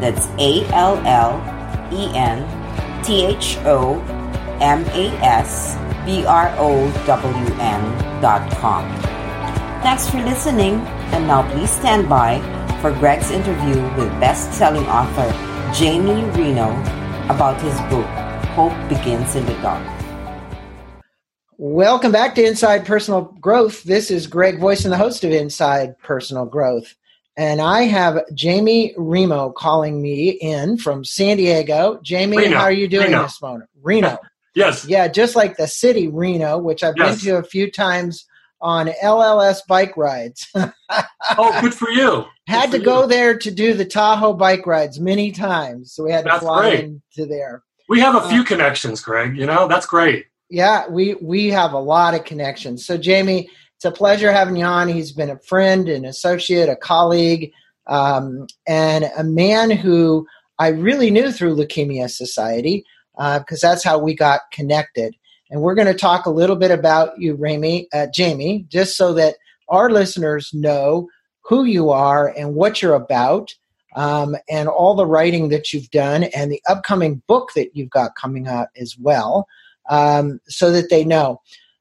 [0.00, 1.42] That's A L L
[1.92, 2.46] E N
[3.02, 4.00] T H O
[4.60, 8.84] M A S B R O W N dot com.
[9.82, 10.74] Thanks for listening,
[11.12, 12.40] and now please stand by
[12.80, 15.30] for Greg's interview with best selling author
[15.74, 16.70] Jamie Reno
[17.28, 18.06] about his book,
[18.54, 19.86] Hope Begins in the Dark.
[21.56, 23.84] Welcome back to Inside Personal Growth.
[23.84, 26.94] This is Greg Voisen the host of Inside Personal Growth.
[27.36, 31.98] And I have Jamie Reno calling me in from San Diego.
[32.02, 32.56] Jamie, Reno.
[32.56, 33.22] how are you doing Reno.
[33.22, 33.66] this morning?
[33.82, 34.18] Reno.
[34.54, 34.84] Yes.
[34.86, 37.22] Yeah, just like the city Reno, which I've Yes.
[37.22, 38.24] been to a few times
[38.60, 40.46] on LLS bike rides.
[41.38, 42.26] Oh, good for you.
[42.46, 43.08] had to Good go you.
[43.08, 45.92] there to do the Tahoe bike rides many times.
[45.94, 46.84] So we had to That's fly great.
[46.84, 47.62] into there.
[47.88, 49.36] We have a Uh, few connections, Greg.
[49.36, 50.26] You know, that's great.
[50.50, 52.86] Yeah, we we have a lot of connections.
[52.86, 54.88] So Jamie, it's a pleasure having you on.
[54.88, 57.50] He's been a friend, an associate, a colleague,
[57.86, 60.26] um, and a man who
[60.58, 62.84] I really knew through Leukemia Society
[63.16, 65.14] because that's how we got connected.
[65.50, 69.12] And we're going to talk a little bit about you, Ramy, uh, Jamie, just so
[69.14, 69.36] that
[69.68, 71.08] our listeners know
[71.42, 73.54] who you are and what you're about,
[73.94, 78.16] um, and all the writing that you've done, and the upcoming book that you've got
[78.16, 79.46] coming out as well
[79.88, 81.40] um, so that they know.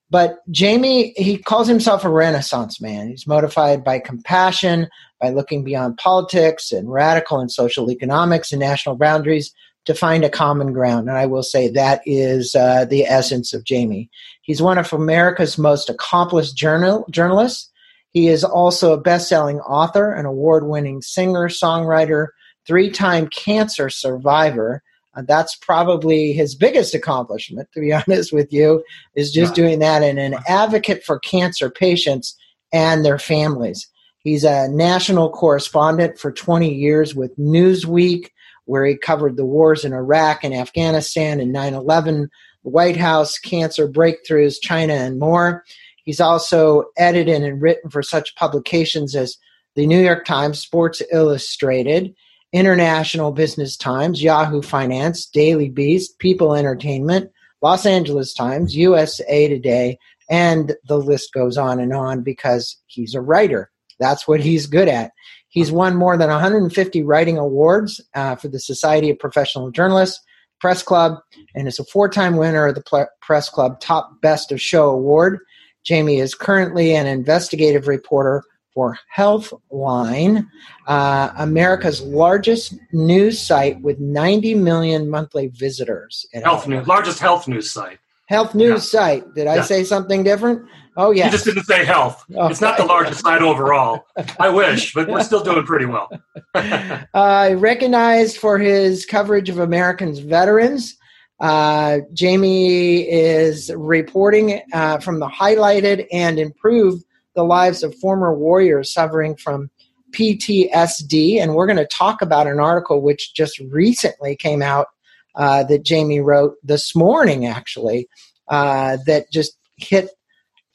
[0.10, 3.08] But Jamie, he calls himself a Renaissance man.
[3.08, 4.88] He's motivated by compassion,
[5.20, 9.52] by looking beyond politics and radical and social economics and national boundaries
[9.86, 11.10] to find a common ground.
[11.10, 14.10] And I will say that is uh, the essence of Jamie.
[14.42, 17.70] He's one of America's most accomplished journal- journalists.
[18.12, 22.28] He is also a best selling author, an award winning singer, songwriter,
[22.66, 24.84] three time cancer survivor.
[25.16, 28.84] Uh, that's probably his biggest accomplishment, to be honest with you,
[29.16, 32.36] is just doing that and an advocate for cancer patients
[32.72, 33.88] and their families.
[34.24, 38.30] He's a national correspondent for 20 years with Newsweek,
[38.66, 42.30] where he covered the wars in Iraq and Afghanistan and 9 11,
[42.64, 45.66] the White House, cancer breakthroughs, China, and more.
[46.06, 49.38] He's also edited and written for such publications as
[49.76, 52.14] the New York Times, Sports Illustrated,
[52.54, 59.98] International Business Times, Yahoo Finance, Daily Beast, People Entertainment, Los Angeles Times, USA Today,
[60.30, 63.72] and the list goes on and on because he's a writer.
[64.04, 65.14] That's what he's good at.
[65.48, 70.20] He's won more than 150 writing awards uh, for the Society of Professional Journalists,
[70.60, 71.20] Press Club,
[71.56, 75.40] and is a four time winner of the Press Club Top Best of Show Award.
[75.86, 78.44] Jamie is currently an investigative reporter
[78.74, 80.48] for Healthline,
[80.88, 86.26] uh, America's largest news site with 90 million monthly visitors.
[86.34, 88.00] Health news, largest health news site.
[88.28, 89.34] Health news site.
[89.36, 89.62] Did I Yeah.
[89.64, 90.64] say something different?
[90.96, 91.24] Oh, yeah.
[91.24, 91.32] You yeah.
[91.32, 92.24] just didn't say health.
[92.36, 92.48] Oh.
[92.48, 94.06] It's not the largest site overall.
[94.40, 96.10] I wish, but we're still doing pretty well.
[96.56, 100.96] uh, recognized for his coverage of Americans veterans.
[101.40, 107.04] Uh, Jamie is reporting uh, from the highlighted and improved
[107.36, 109.70] the lives of former warriors suffering from
[110.12, 111.42] PTSD.
[111.42, 114.88] And we're going to talk about an article which just recently came out
[115.36, 118.08] uh, that Jamie wrote this morning, actually,
[118.48, 120.10] uh, that just hit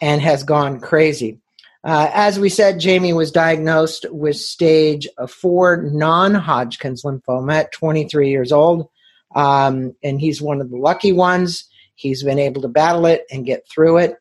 [0.00, 1.38] and has gone crazy.
[1.84, 8.30] Uh, as we said, Jamie was diagnosed with stage four non Hodgkin's lymphoma at 23
[8.30, 8.88] years old.
[9.34, 11.68] Um, and he's one of the lucky ones.
[11.94, 14.16] He's been able to battle it and get through it.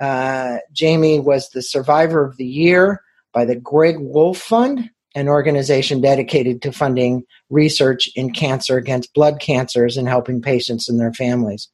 [0.00, 6.00] Uh, Jamie was the Survivor of the Year by the Greg Wolf Fund, an organization
[6.00, 11.68] dedicated to funding research in cancer against blood cancers and helping patients and their families.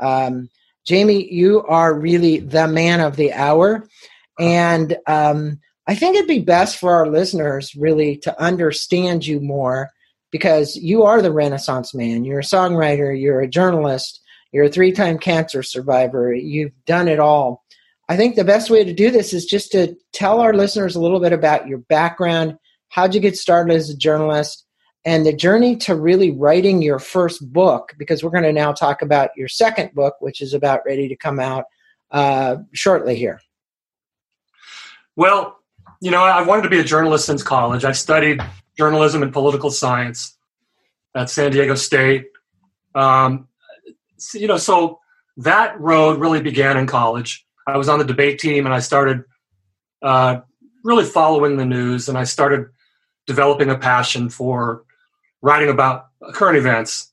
[0.00, 0.48] Um,
[0.86, 3.86] Jamie, you are really the man of the hour.
[4.38, 9.90] And um, I think it'd be best for our listeners really to understand you more
[10.30, 12.24] because you are the Renaissance man.
[12.24, 14.20] You're a songwriter, you're a journalist,
[14.52, 17.64] you're a three time cancer survivor, you've done it all.
[18.08, 21.00] I think the best way to do this is just to tell our listeners a
[21.00, 22.56] little bit about your background,
[22.90, 24.66] how'd you get started as a journalist,
[25.04, 29.00] and the journey to really writing your first book, because we're going to now talk
[29.00, 31.64] about your second book, which is about ready to come out
[32.10, 33.40] uh, shortly here.
[35.16, 35.58] Well,
[36.00, 37.84] you know, I wanted to be a journalist since college.
[37.84, 38.42] I studied
[38.76, 40.36] journalism and political science
[41.14, 42.26] at San Diego State.
[42.94, 43.48] Um,
[44.34, 45.00] you know, so
[45.38, 47.46] that road really began in college.
[47.66, 49.24] I was on the debate team and I started
[50.02, 50.40] uh,
[50.84, 52.66] really following the news and I started
[53.30, 54.82] developing a passion for
[55.40, 57.12] writing about current events.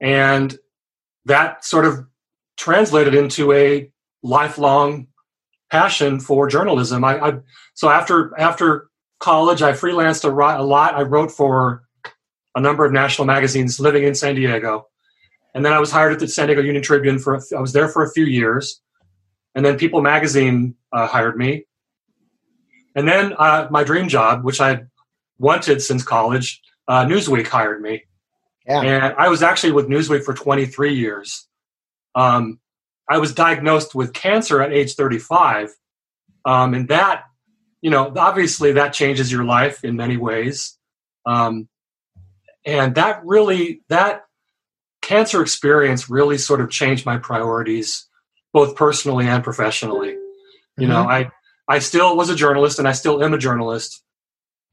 [0.00, 0.58] And
[1.26, 2.06] that sort of
[2.56, 3.90] translated into a
[4.22, 5.08] lifelong
[5.70, 7.04] passion for journalism.
[7.04, 7.32] I, I
[7.74, 8.88] so after after
[9.20, 10.32] college, I freelanced a,
[10.62, 10.94] a lot.
[10.94, 11.82] I wrote for
[12.54, 14.88] a number of national magazines living in San Diego.
[15.54, 17.88] And then I was hired at the San Diego Union Tribune for, I was there
[17.88, 18.80] for a few years.
[19.54, 21.64] And then People Magazine uh, hired me.
[22.94, 24.82] And then uh, my dream job, which I
[25.38, 28.04] wanted since college, uh, Newsweek hired me.
[28.66, 28.82] Yeah.
[28.82, 31.46] And I was actually with Newsweek for 23 years.
[32.14, 32.60] Um,
[33.08, 35.70] I was diagnosed with cancer at age 35.
[36.44, 37.24] Um, and that,
[37.80, 40.76] you know, obviously that changes your life in many ways.
[41.24, 41.68] Um,
[42.64, 44.24] and that really, that
[45.00, 48.06] cancer experience really sort of changed my priorities,
[48.52, 50.10] both personally and professionally.
[50.76, 50.88] You mm-hmm.
[50.88, 51.30] know, I
[51.66, 54.02] I still was a journalist, and I still am a journalist,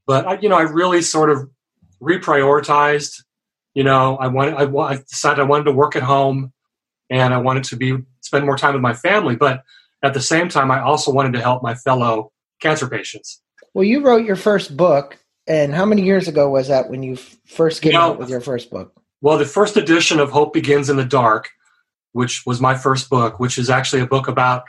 [0.07, 1.50] but I, you know, I really sort of
[2.02, 3.24] reprioritized.
[3.74, 6.54] You know, I wanted, I, I decided I wanted to work at home,
[7.10, 9.63] and I wanted to be spend more time with my family, but
[10.04, 12.31] at the same time, I also wanted to help my fellow
[12.62, 13.42] cancer patients.
[13.74, 15.18] Well, you wrote your first book,
[15.48, 18.30] and how many years ago was that when you first came you know, out with
[18.30, 18.94] your first book?
[19.22, 21.50] Well, the first edition of Hope Begins in the Dark,
[22.13, 24.63] which was my first book, which is actually a book about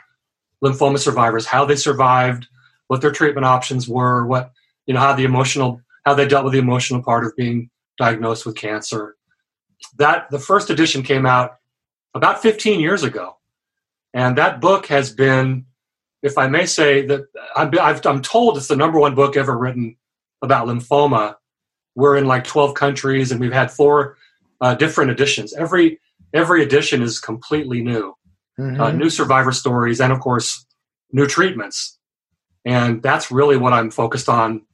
[0.63, 2.47] lymphoma survivors, how they survived,
[2.87, 4.51] what their treatment options were, what
[4.87, 8.45] you know, how the emotional, how they dealt with the emotional part of being diagnosed
[8.45, 9.15] with cancer.
[9.97, 11.57] That the first edition came out
[12.15, 13.37] about 15 years ago,
[14.13, 15.65] and that book has been,
[16.23, 17.71] if I may say, that I'm,
[18.05, 19.97] I'm told it's the number one book ever written
[20.41, 21.35] about lymphoma.
[21.95, 24.17] We're in like 12 countries, and we've had four
[24.61, 25.53] uh, different editions.
[25.53, 25.99] Every
[26.33, 28.15] every edition is completely new,
[28.59, 28.79] mm-hmm.
[28.79, 30.65] uh, new survivor stories, and of course,
[31.11, 31.97] new treatments.
[32.65, 34.66] And that's really what I'm focused on.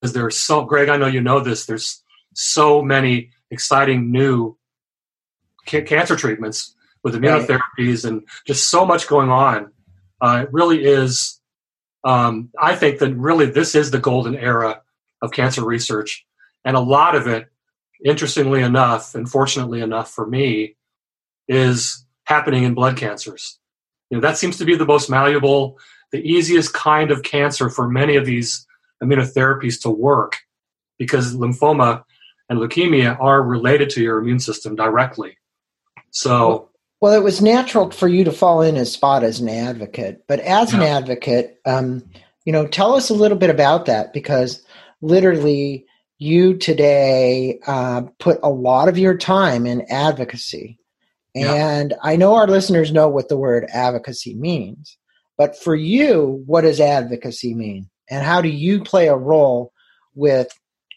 [0.00, 1.66] Because there's so, Greg, I know you know this.
[1.66, 2.02] There's
[2.34, 4.56] so many exciting new
[5.68, 9.72] ca- cancer treatments with immunotherapies and just so much going on.
[10.20, 11.40] Uh, it really is.
[12.04, 14.82] Um, I think that really this is the golden era
[15.22, 16.26] of cancer research
[16.64, 17.46] and a lot of it,
[18.04, 20.76] interestingly enough, and fortunately enough for me,
[21.48, 23.58] is happening in blood cancers.
[24.10, 25.78] You know, that seems to be the most malleable,
[26.12, 28.66] the easiest kind of cancer for many of these
[29.02, 30.38] immunotherapies to work
[30.98, 32.04] because lymphoma
[32.48, 35.38] and leukemia are related to your immune system directly.
[36.10, 36.70] So,
[37.00, 40.40] well, it was natural for you to fall in a spot as an advocate, but
[40.40, 40.78] as yeah.
[40.78, 42.04] an advocate, um,
[42.44, 44.64] you know, tell us a little bit about that because
[45.00, 45.86] literally
[46.18, 50.78] you today uh, put a lot of your time in advocacy.
[51.34, 51.96] And yeah.
[52.02, 54.98] I know our listeners know what the word advocacy means,
[55.38, 57.88] but for you, what does advocacy mean?
[58.10, 59.72] And how do you play a role
[60.14, 60.48] with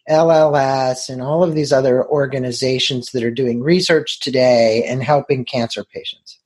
[0.10, 5.84] LLS and all of these other organizations that are doing research today and helping cancer
[5.84, 6.40] patients?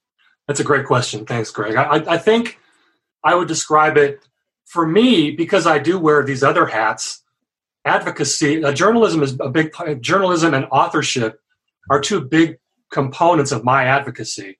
[0.47, 1.25] That's a great question.
[1.25, 1.75] Thanks, Greg.
[1.75, 2.59] I, I think
[3.23, 4.19] I would describe it
[4.65, 7.23] for me because I do wear these other hats
[7.87, 9.71] advocacy, uh, journalism is a big
[10.01, 11.39] journalism and authorship
[11.89, 12.57] are two big
[12.91, 14.59] components of my advocacy.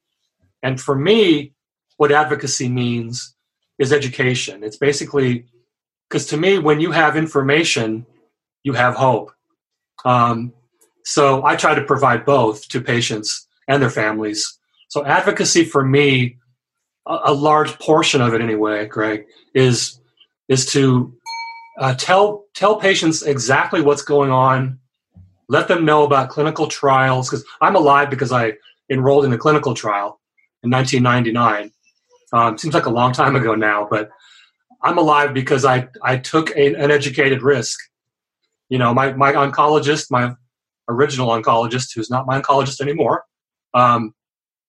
[0.64, 1.54] And for me,
[1.98, 3.36] what advocacy means
[3.78, 4.64] is education.
[4.64, 5.46] It's basically
[6.10, 8.06] because to me, when you have information,
[8.64, 9.32] you have hope.
[10.06, 10.54] Um,
[11.04, 14.58] so I try to provide both to patients and their families.
[14.90, 16.38] So advocacy for me,
[17.06, 20.00] a, a large portion of it anyway, Greg, is
[20.48, 21.14] is to
[21.80, 24.80] uh, tell tell patients exactly what's going on.
[25.50, 28.54] Let them know about clinical trials because I'm alive because I
[28.90, 30.20] enrolled in a clinical trial
[30.64, 31.72] in 1999.
[32.34, 34.10] Um, seems like a long time ago now, but
[34.82, 37.80] I'm alive because I I took a, an educated risk.
[38.70, 40.34] You know, my my oncologist, my
[40.90, 43.26] original oncologist, who's not my oncologist anymore,
[43.74, 44.14] um,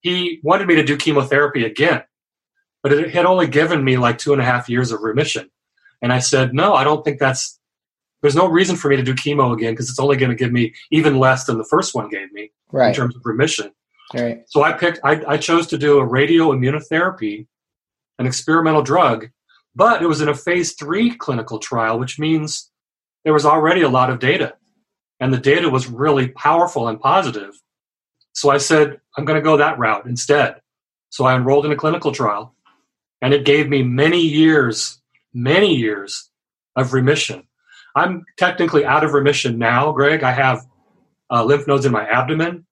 [0.01, 2.03] he wanted me to do chemotherapy again,
[2.83, 5.51] but it had only given me like two and a half years of remission.
[6.03, 7.59] And I said, no, I don't think that's,
[8.23, 10.53] there's no reason for me to do chemo again because it's only going to give
[10.53, 12.89] me even less than the first one gave me right.
[12.89, 13.73] in terms of remission.
[14.15, 14.43] Right.
[14.47, 17.47] So I picked, I, I chose to do a radio immunotherapy,
[18.19, 19.29] an experimental drug,
[19.79, 22.69] but it was in a phase three clinical trial, which means
[23.23, 24.55] there was already a lot of data.
[25.21, 27.55] And the data was really powerful and positive.
[28.33, 30.57] So I said, I'm going to go that route instead.
[31.11, 32.57] So I enrolled in a clinical trial,
[33.23, 35.01] and it gave me many years,
[35.33, 36.29] many years
[36.75, 37.47] of remission.
[37.95, 40.25] I'm technically out of remission now, Greg.
[40.25, 40.67] I have
[41.31, 42.67] uh, lymph nodes in my abdomen,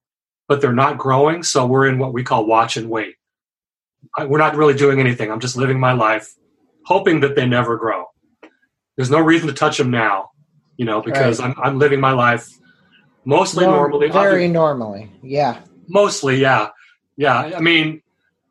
[0.48, 1.44] but they're not growing.
[1.44, 3.14] So we're in what we call watch and wait.
[4.16, 5.30] I, we're not really doing anything.
[5.30, 6.34] I'm just living my life,
[6.86, 8.04] hoping that they never grow.
[8.96, 10.30] There's no reason to touch them now,
[10.76, 11.54] you know, because right.
[11.56, 12.48] I'm, I'm living my life
[13.24, 14.08] mostly normally.
[14.08, 15.60] Very other, normally, yeah.
[15.88, 16.70] Mostly, yeah.
[17.16, 17.52] Yeah.
[17.56, 18.02] I mean,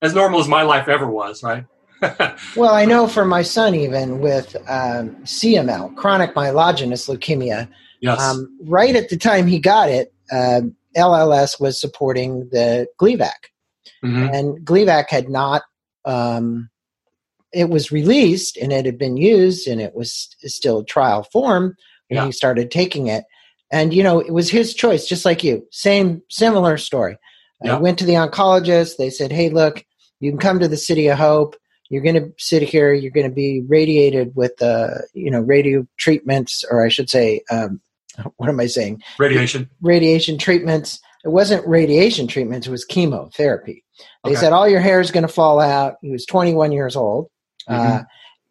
[0.02, 1.66] as normal as my life ever was, right?
[2.56, 7.70] well, I know for my son, even with um, CML, chronic myelogenous leukemia,
[8.02, 8.20] yes.
[8.20, 13.32] Um, right at the time he got it, uh, um, LLS was supporting the Gleevec.
[14.04, 14.34] Mm-hmm.
[14.34, 15.64] And Gleevec had not,
[16.06, 16.70] um,
[17.56, 21.76] it was released and it had been used and it was still trial form
[22.10, 22.26] when yeah.
[22.26, 23.24] he started taking it.
[23.72, 25.66] And, you know, it was his choice, just like you.
[25.72, 27.18] Same, similar story.
[27.64, 27.78] Yeah.
[27.78, 28.98] I went to the oncologist.
[28.98, 29.84] They said, hey, look,
[30.20, 31.56] you can come to the City of Hope.
[31.90, 32.94] You're going to sit here.
[32.94, 37.42] You're going to be radiated with, uh, you know, radio treatments, or I should say,
[37.50, 37.80] um,
[38.38, 39.02] what am I saying?
[39.18, 39.70] Radiation.
[39.82, 41.00] Radiation treatments.
[41.24, 42.68] It wasn't radiation treatments.
[42.68, 43.84] It was chemotherapy.
[44.24, 44.40] They okay.
[44.40, 45.96] said all your hair is going to fall out.
[46.02, 47.30] He was 21 years old,
[47.70, 47.98] mm-hmm.
[47.98, 48.04] uh,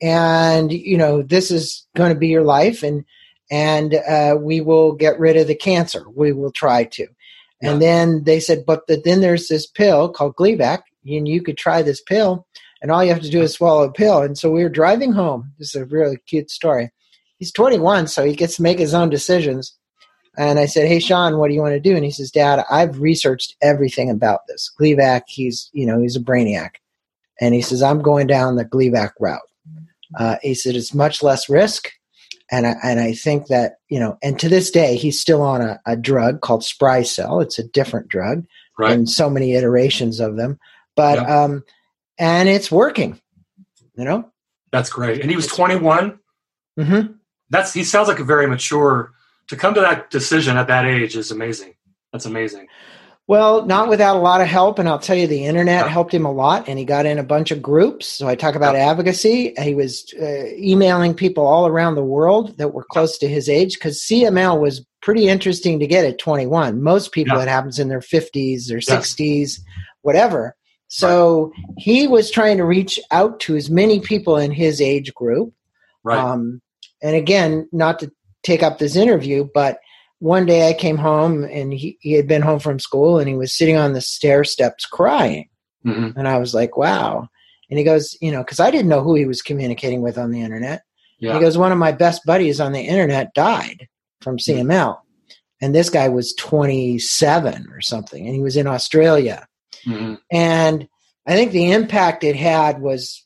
[0.02, 3.04] and you know this is going to be your life, and
[3.50, 6.04] and uh, we will get rid of the cancer.
[6.14, 7.06] We will try to.
[7.61, 7.71] Yeah.
[7.71, 11.56] And then they said, but the, then there's this pill called Gleevec, and you could
[11.56, 12.47] try this pill,
[12.83, 14.23] and all you have to do is swallow a pill.
[14.23, 15.52] And so we were driving home.
[15.59, 16.90] This is a really cute story.
[17.38, 19.76] He's 21, so he gets to make his own decisions.
[20.37, 22.64] And I said, "Hey, Sean, what do you want to do?" And he says, "Dad,
[22.71, 25.23] I've researched everything about this Gleevec.
[25.28, 26.76] He's, you know, he's a brainiac."
[27.41, 29.41] And he says, "I'm going down the Gleevec route."
[30.19, 31.91] Uh, he said, "It's much less risk."
[32.50, 35.61] and I, and I think that you know, and to this day, he's still on
[35.61, 37.43] a, a drug called Sprycel.
[37.43, 38.45] It's a different drug,
[38.79, 38.93] right.
[38.93, 40.59] and so many iterations of them.
[40.95, 41.43] But yeah.
[41.43, 41.64] um,
[42.19, 43.21] and it's working.
[43.97, 44.31] You know,
[44.73, 45.21] that's great.
[45.21, 46.19] And he was twenty one.
[46.79, 47.12] Mm-hmm.
[47.50, 49.12] That's he sounds like a very mature.
[49.49, 51.75] To come to that decision at that age is amazing.
[52.12, 52.67] That's amazing.
[53.26, 56.26] Well, not without a lot of help, and I'll tell you, the internet helped him
[56.26, 58.07] a lot, and he got in a bunch of groups.
[58.07, 59.54] So I talk about advocacy.
[59.59, 63.75] He was uh, emailing people all around the world that were close to his age
[63.75, 66.83] because CML was pretty interesting to get at 21.
[66.83, 67.45] Most people, yeah.
[67.45, 69.61] it happens in their 50s or 60s,
[70.02, 70.54] whatever.
[70.88, 71.75] So right.
[71.78, 75.54] he was trying to reach out to as many people in his age group.
[76.02, 76.19] Right.
[76.19, 76.61] Um,
[77.02, 78.12] and again, not to
[78.43, 79.78] take up this interview, but
[80.18, 83.35] one day I came home and he, he had been home from school and he
[83.35, 85.49] was sitting on the stair steps crying.
[85.85, 86.18] Mm-hmm.
[86.18, 87.28] And I was like, wow.
[87.71, 90.30] And he goes, you know, because I didn't know who he was communicating with on
[90.30, 90.83] the internet.
[91.18, 91.35] Yeah.
[91.35, 93.88] He goes, one of my best buddies on the internet died
[94.21, 94.66] from CML.
[94.66, 95.00] Mm-hmm.
[95.61, 99.47] And this guy was 27 or something, and he was in Australia.
[99.87, 100.14] Mm-hmm.
[100.30, 100.88] And
[101.26, 103.25] I think the impact it had was,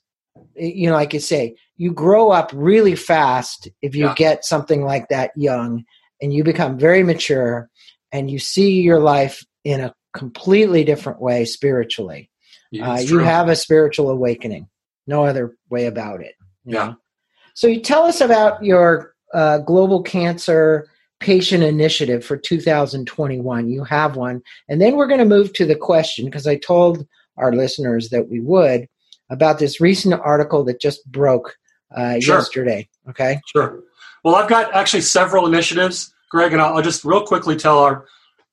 [0.54, 4.14] you know, like you say, you grow up really fast if you yeah.
[4.14, 5.84] get something like that young
[6.20, 7.68] and you become very mature
[8.12, 12.30] and you see your life in a completely different way spiritually.
[12.70, 14.68] Yeah, uh, you have a spiritual awakening.
[15.06, 16.34] No other way about it.
[16.64, 16.86] Yeah.
[16.86, 16.96] Know?
[17.54, 20.88] So you tell us about your uh, global cancer
[21.20, 23.68] patient initiative for 2021.
[23.68, 24.42] You have one.
[24.68, 27.06] And then we're going to move to the question because I told
[27.36, 28.86] our listeners that we would
[29.30, 31.56] about this recent article that just broke
[31.94, 32.36] uh, sure.
[32.36, 32.88] yesterday.
[33.08, 33.40] Okay.
[33.52, 33.82] Sure.
[34.24, 38.06] Well, I've got actually several initiatives, Greg, and I'll, I'll just real quickly tell our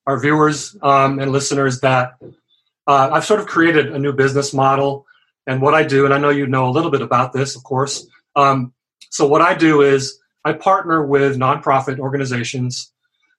[0.06, 2.16] our viewers um, and listeners that
[2.86, 5.04] uh, I've sort of created a new business model
[5.46, 7.64] and what I do, and I know you know a little bit about this, of
[7.64, 8.06] course.
[8.34, 8.72] Um,
[9.10, 12.92] so what I do is I partner with nonprofit organizations.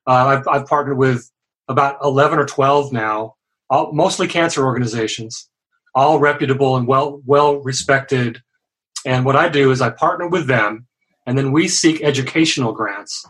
[0.06, 1.30] Uh, I've, I've, partnered with
[1.68, 3.36] about 11 or 12 now,
[3.70, 5.50] all, mostly cancer organizations,
[5.94, 8.42] all reputable and well well respected.
[9.06, 10.87] And what I do is I partner with them
[11.28, 13.26] and then we seek educational grants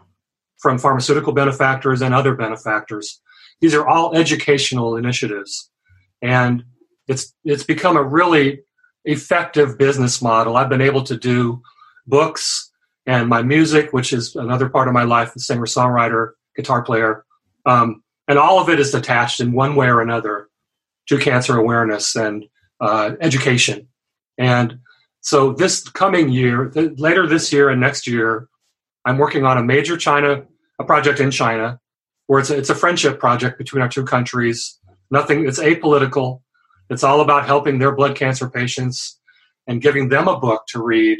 [0.59, 3.19] from pharmaceutical benefactors and other benefactors.
[3.59, 5.69] These are all educational initiatives.
[6.21, 6.63] And
[7.07, 8.61] it's, it's become a really
[9.03, 10.57] effective business model.
[10.57, 11.61] I've been able to do
[12.05, 12.71] books
[13.07, 17.25] and my music, which is another part of my life, the singer, songwriter, guitar player.
[17.65, 20.49] Um, and all of it is attached in one way or another
[21.07, 22.45] to cancer awareness and
[22.79, 23.87] uh, education.
[24.37, 24.79] And
[25.27, 28.47] so this coming year, th- later this year and next year,
[29.03, 30.45] I'm working on a major China,
[30.79, 31.81] a project in China,
[32.27, 34.79] where it's a, it's a friendship project between our two countries.
[35.11, 35.45] Nothing.
[35.45, 36.43] It's apolitical.
[36.89, 39.19] It's all about helping their blood cancer patients
[39.67, 41.19] and giving them a book to read,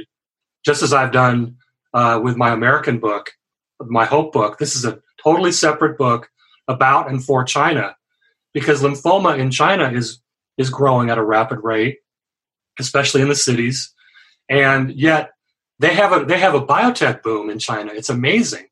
[0.63, 1.57] just as I've done
[1.93, 3.31] uh, with my American book,
[3.81, 4.57] my Hope book.
[4.57, 6.29] This is a totally separate book
[6.69, 7.93] about and for China,
[8.53, 10.21] because lymphoma in China is
[10.57, 11.97] is growing at a rapid rate,
[12.79, 13.93] especially in the cities,
[14.49, 15.31] and yet
[15.79, 17.91] they have a they have a biotech boom in China.
[17.93, 18.67] It's amazing,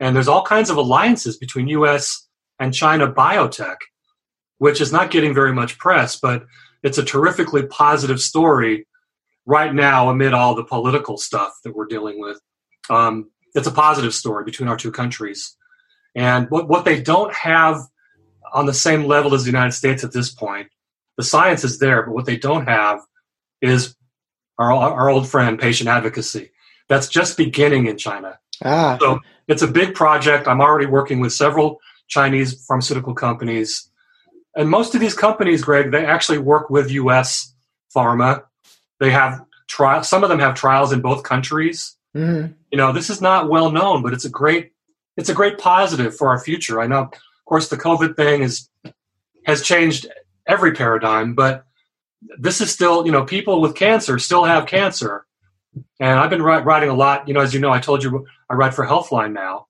[0.00, 2.26] and there's all kinds of alliances between U.S.
[2.58, 3.76] and China biotech,
[4.58, 6.44] which is not getting very much press, but
[6.82, 8.86] it's a terrifically positive story
[9.46, 12.40] right now amid all the political stuff that we're dealing with.
[12.90, 15.56] Um, it's a positive story between our two countries,
[16.16, 17.80] and what what they don't have
[18.52, 20.68] on the same level as the United States at this point,
[21.16, 23.00] the science is there, but what they don't have
[23.60, 23.94] is
[24.70, 26.50] our, our old friend, patient advocacy.
[26.88, 28.38] That's just beginning in China.
[28.64, 28.98] Ah.
[29.00, 30.46] So it's a big project.
[30.46, 33.90] I'm already working with several Chinese pharmaceutical companies.
[34.54, 37.54] And most of these companies, Greg, they actually work with US
[37.94, 38.44] pharma.
[39.00, 41.96] They have trials, some of them have trials in both countries.
[42.14, 42.52] Mm-hmm.
[42.70, 44.72] You know, this is not well known, but it's a great
[45.16, 46.80] it's a great positive for our future.
[46.80, 48.68] I know of course the COVID thing is
[49.46, 50.06] has changed
[50.46, 51.64] every paradigm, but
[52.38, 55.26] this is still, you know, people with cancer still have cancer.
[56.00, 58.54] And I've been writing a lot, you know, as you know, I told you I
[58.54, 59.66] write for Healthline now.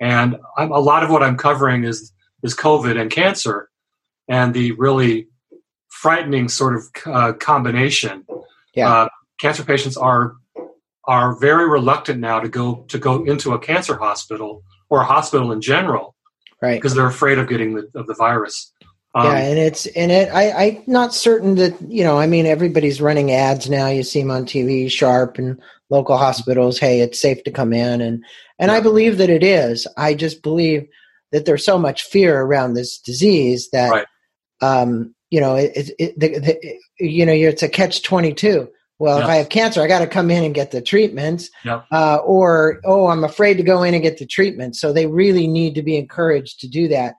[0.00, 2.12] And I'm, a lot of what I'm covering is
[2.42, 3.70] is COVID and cancer
[4.28, 5.28] and the really
[5.88, 8.26] frightening sort of uh, combination.
[8.74, 8.92] Yeah.
[8.92, 9.08] Uh,
[9.40, 10.34] cancer patients are
[11.04, 15.52] are very reluctant now to go to go into a cancer hospital or a hospital
[15.52, 16.14] in general,
[16.60, 16.74] right?
[16.74, 18.72] Because they're afraid of getting the of the virus.
[19.16, 20.28] Um, yeah, and it's and it.
[20.28, 22.18] I, I'm not certain that you know.
[22.18, 23.86] I mean, everybody's running ads now.
[23.86, 25.58] You see them on TV, Sharp and
[25.88, 26.78] local hospitals.
[26.78, 28.22] Hey, it's safe to come in, and
[28.58, 28.76] and yeah.
[28.76, 29.86] I believe that it is.
[29.96, 30.86] I just believe
[31.32, 34.06] that there's so much fear around this disease that, right.
[34.60, 38.68] um, you know, it, it, it the, the, you know, it's a catch twenty two.
[38.98, 41.50] Well, if I have cancer, I got to come in and get the treatments.
[41.92, 44.74] Uh, or, oh, I'm afraid to go in and get the treatment.
[44.74, 47.16] So they really need to be encouraged to do that.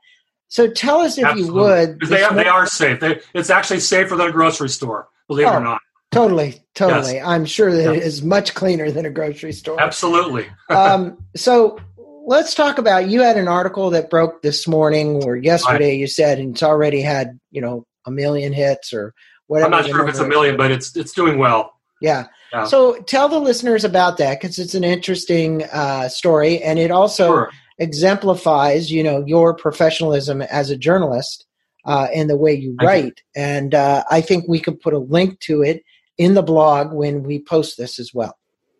[0.50, 1.46] So tell us if Absolutely.
[1.46, 2.00] you would.
[2.02, 3.00] They are, they are safe.
[3.00, 5.82] They, it's actually safer than a grocery store, believe oh, it or not.
[6.12, 7.16] Totally, totally.
[7.16, 7.28] Yes.
[7.28, 9.80] I'm sure that it is much cleaner than a grocery store.
[9.80, 10.48] Absolutely.
[10.70, 11.78] um, so
[12.26, 16.00] let's talk about you had an article that broke this morning or yesterday right.
[16.00, 19.14] you said and it's already had, you know, a million hits or
[19.48, 19.66] whatever.
[19.66, 21.74] I'm not sure if it's a million, but it's it's doing well.
[22.00, 22.28] Yeah.
[22.54, 22.66] yeah.
[22.66, 27.28] So tell the listeners about that because it's an interesting uh, story and it also
[27.28, 31.46] sure exemplifies, you know, your professionalism as a journalist
[31.86, 33.22] uh, and the way you write.
[33.36, 35.84] And uh, I think we could put a link to it
[36.18, 38.38] in the blog when we post this as well.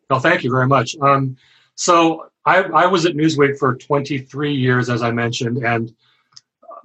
[0.10, 0.96] Well, thank you very much.
[1.02, 1.38] Um,
[1.76, 5.94] so I, I was at Newsweek for 23 years, as I mentioned, and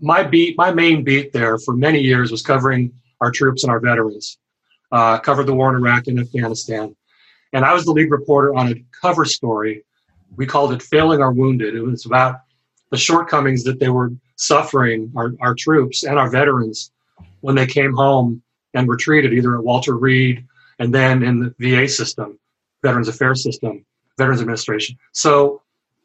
[0.01, 3.81] my beat, my main beat there for many years was covering our troops and our
[3.81, 4.39] veterans.
[4.91, 6.95] Uh, covered the war in Iraq and Afghanistan,
[7.55, 9.85] and I was the lead reporter on a cover story
[10.37, 11.75] we called it Failing Our Wounded.
[11.75, 12.41] It was about
[12.91, 16.91] the shortcomings that they were suffering, our, our troops and our veterans,
[17.41, 18.43] when they came home
[18.75, 20.47] and were treated either at Walter Reed
[20.79, 22.39] and then in the VA system,
[22.83, 23.85] Veterans Affairs system,
[24.19, 24.97] Veterans Administration.
[25.13, 25.63] So,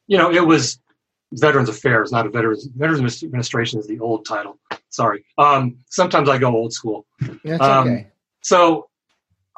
[0.07, 0.79] you know, it was
[1.33, 4.57] Veterans Affairs, not a Veterans Veterans Administration is the old title.
[4.89, 5.25] Sorry.
[5.37, 7.05] Um, sometimes I go old school.
[7.43, 8.07] That's um, okay.
[8.41, 8.89] So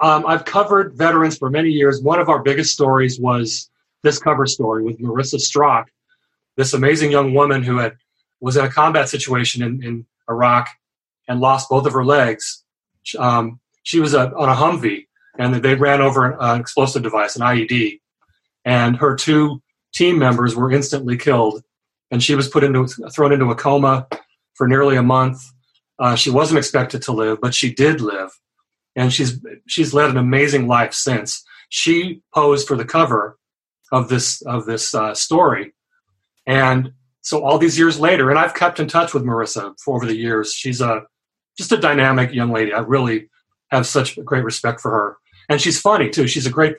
[0.01, 2.01] um, I've covered veterans for many years.
[2.01, 3.69] One of our biggest stories was
[4.03, 5.89] this cover story with Marissa Strock,
[6.57, 7.97] this amazing young woman who had
[8.39, 10.69] was in a combat situation in, in Iraq
[11.27, 12.63] and lost both of her legs.
[13.17, 15.07] Um, she was a, on a Humvee,
[15.38, 17.99] and they ran over an explosive device, an IED,
[18.65, 19.62] and her two
[19.93, 21.63] team members were instantly killed.
[22.12, 24.07] And she was put into thrown into a coma
[24.55, 25.43] for nearly a month.
[25.99, 28.31] Uh, she wasn't expected to live, but she did live,
[28.95, 31.43] and she's she's led an amazing life since.
[31.69, 33.38] She posed for the cover
[33.91, 35.73] of this of this uh, story,
[36.45, 40.06] and so all these years later, and I've kept in touch with Marissa for over
[40.06, 40.54] the years.
[40.54, 41.04] She's a
[41.58, 42.73] just a dynamic young lady.
[42.73, 43.30] I really
[43.71, 45.17] have such great respect for her,
[45.49, 46.28] and she's funny too.
[46.28, 46.75] She's a great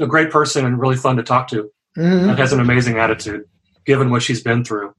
[0.00, 2.30] a great person and really fun to talk to, mm-hmm.
[2.30, 3.44] and has an amazing attitude
[3.86, 4.94] given what she's been through.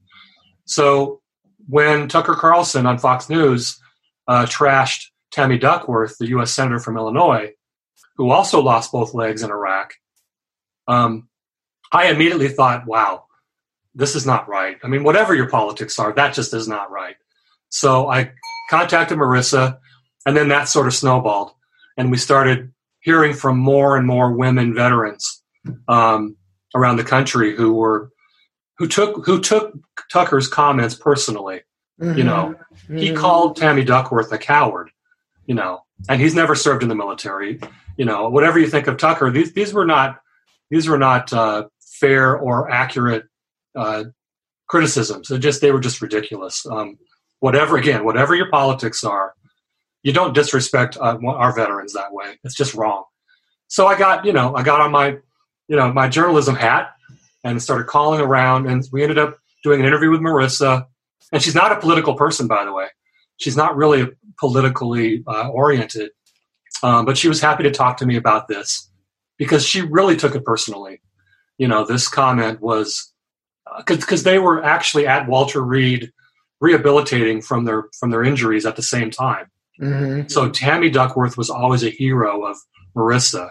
[0.64, 1.20] So
[1.68, 3.78] when Tucker Carlson on Fox News
[4.28, 6.52] uh, trashed Tammy Duckworth, the U.S.
[6.52, 7.52] senator from Illinois,
[8.16, 9.94] who also lost both legs in Iraq,
[10.88, 11.28] um,
[11.92, 13.24] I immediately thought, wow,
[13.94, 14.78] this is not right.
[14.84, 17.16] I mean, whatever your politics are, that just is not right.
[17.68, 18.32] So I
[18.70, 19.78] contacted Marissa,
[20.24, 21.52] and then that sort of snowballed.
[21.96, 25.42] And we started hearing from more and more women veterans
[25.88, 26.36] um,
[26.74, 28.10] around the country who were
[28.78, 29.72] who took who took
[30.12, 31.62] Tucker's comments personally.
[32.00, 32.18] Mm-hmm.
[32.18, 32.98] You know, mm-hmm.
[32.98, 34.90] he called Tammy Duckworth a coward.
[35.46, 37.60] You know, and he's never served in the military.
[37.96, 40.20] You know, whatever you think of Tucker, these these were not
[40.70, 41.68] these were not uh,
[42.00, 43.24] fair or accurate
[43.74, 44.04] uh,
[44.68, 45.28] criticisms.
[45.28, 46.66] They just they were just ridiculous.
[46.66, 46.98] Um,
[47.40, 49.34] whatever again, whatever your politics are,
[50.02, 52.38] you don't disrespect uh, our veterans that way.
[52.44, 53.04] It's just wrong.
[53.68, 55.16] So I got you know I got on my
[55.68, 56.92] you know my journalism hat
[57.44, 60.86] and started calling around, and we ended up doing an interview with Marissa.
[61.32, 62.86] And she's not a political person, by the way.
[63.38, 64.06] She's not really
[64.38, 66.10] politically uh, oriented,
[66.82, 68.88] um, but she was happy to talk to me about this
[69.36, 71.00] because she really took it personally.
[71.58, 73.12] You know, this comment was
[73.86, 76.12] because uh, they were actually at Walter Reed
[76.60, 79.46] rehabilitating from their from their injuries at the same time.
[79.80, 80.28] Mm-hmm.
[80.28, 82.56] So Tammy Duckworth was always a hero of
[82.96, 83.50] Marissa,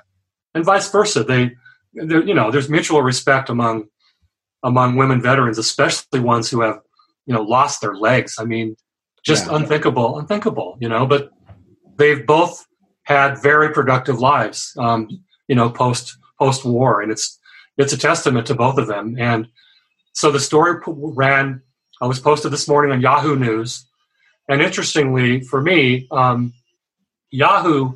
[0.53, 1.23] and vice versa.
[1.23, 1.51] They,
[1.93, 3.85] you know, there's mutual respect among
[4.63, 6.79] among women veterans, especially ones who have
[7.25, 8.35] you know lost their legs.
[8.39, 8.75] I mean,
[9.23, 9.55] just yeah.
[9.55, 10.77] unthinkable, unthinkable.
[10.79, 11.29] You know, but
[11.97, 12.65] they've both
[13.03, 14.73] had very productive lives.
[14.77, 15.07] Um,
[15.47, 17.39] you know, post post war, and it's
[17.77, 19.15] it's a testament to both of them.
[19.19, 19.47] And
[20.13, 21.61] so the story ran.
[22.01, 23.85] I was posted this morning on Yahoo News,
[24.49, 26.53] and interestingly for me, um,
[27.31, 27.93] Yahoo,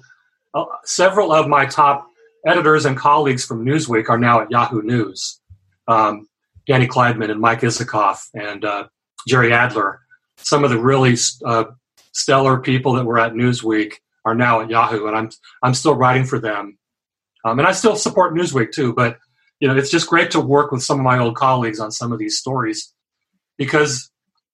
[0.53, 2.07] uh, several of my top
[2.45, 5.39] editors and colleagues from Newsweek are now at Yahoo News.
[5.87, 6.27] Um,
[6.67, 8.87] Danny Klaidman and Mike Isikoff and uh,
[9.27, 10.01] Jerry Adler,
[10.37, 11.15] some of the really
[11.45, 11.65] uh,
[12.13, 13.93] stellar people that were at Newsweek
[14.25, 15.29] are now at Yahoo, and I'm
[15.63, 16.77] I'm still writing for them,
[17.45, 18.93] um, and I still support Newsweek too.
[18.93, 19.17] But
[19.59, 22.11] you know, it's just great to work with some of my old colleagues on some
[22.11, 22.93] of these stories
[23.57, 24.09] because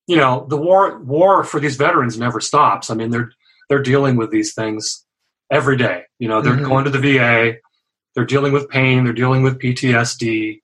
[0.08, 2.89] you know the war war for these veterans never stops.
[2.89, 3.32] I mean, they're
[3.70, 5.06] they're dealing with these things
[5.52, 6.04] every day.
[6.20, 6.65] You know, they're mm-hmm.
[6.65, 7.58] going to the VA,
[8.15, 10.62] they're dealing with pain, they're dealing with PTSD,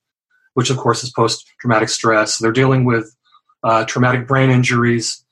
[0.54, 2.38] which of course is post traumatic stress.
[2.38, 3.16] They're dealing with
[3.64, 5.24] uh, traumatic brain injuries,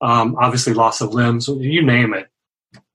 [0.00, 2.28] um, obviously loss of limbs, you name it.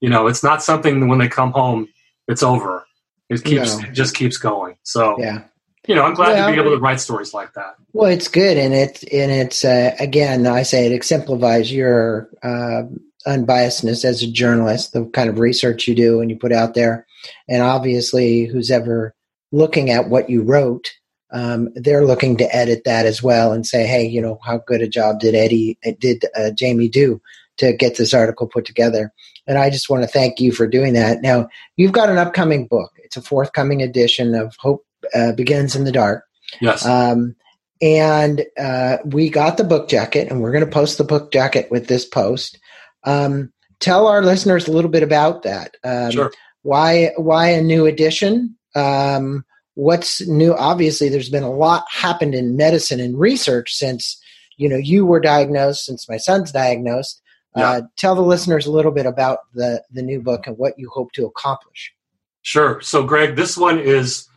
[0.02, 1.90] You know, it's not something when they come home,
[2.28, 2.86] it's over.
[3.30, 3.88] It keeps no.
[3.88, 4.78] it just keeps going.
[4.84, 5.44] So yeah,
[5.90, 7.76] you know, I'm glad well, to be able to write stories like that.
[7.94, 12.84] Well, it's good, and it's and it's uh, again, I say it exemplifies your uh,
[13.28, 17.06] unbiasedness as a journalist, the kind of research you do and you put out there,
[17.48, 19.16] and obviously, who's ever
[19.52, 20.92] looking at what you wrote
[21.32, 24.82] um, they're looking to edit that as well and say, hey, you know, how good
[24.82, 27.22] a job did Eddie, did uh, Jamie do
[27.58, 29.14] to get this article put together?
[29.46, 31.22] And I just want to thank you for doing that.
[31.22, 32.92] Now, you've got an upcoming book.
[32.98, 36.24] It's a forthcoming edition of Hope uh, Begins in the Dark.
[36.62, 36.86] Yes.
[36.86, 37.36] Um,
[37.82, 41.70] and uh, we got the book jacket, and we're going to post the book jacket
[41.72, 42.60] with this post.
[43.06, 45.76] Um, tell our listeners a little bit about that.
[45.84, 46.32] Um, sure.
[46.64, 47.12] Why?
[47.16, 48.58] Why a new edition?
[48.76, 49.46] Um,
[49.80, 54.22] what's new obviously there's been a lot happened in medicine and research since
[54.58, 57.22] you know you were diagnosed since my son's diagnosed
[57.56, 57.70] yeah.
[57.70, 60.90] uh, tell the listeners a little bit about the the new book and what you
[60.90, 61.94] hope to accomplish
[62.42, 64.28] sure so greg this one is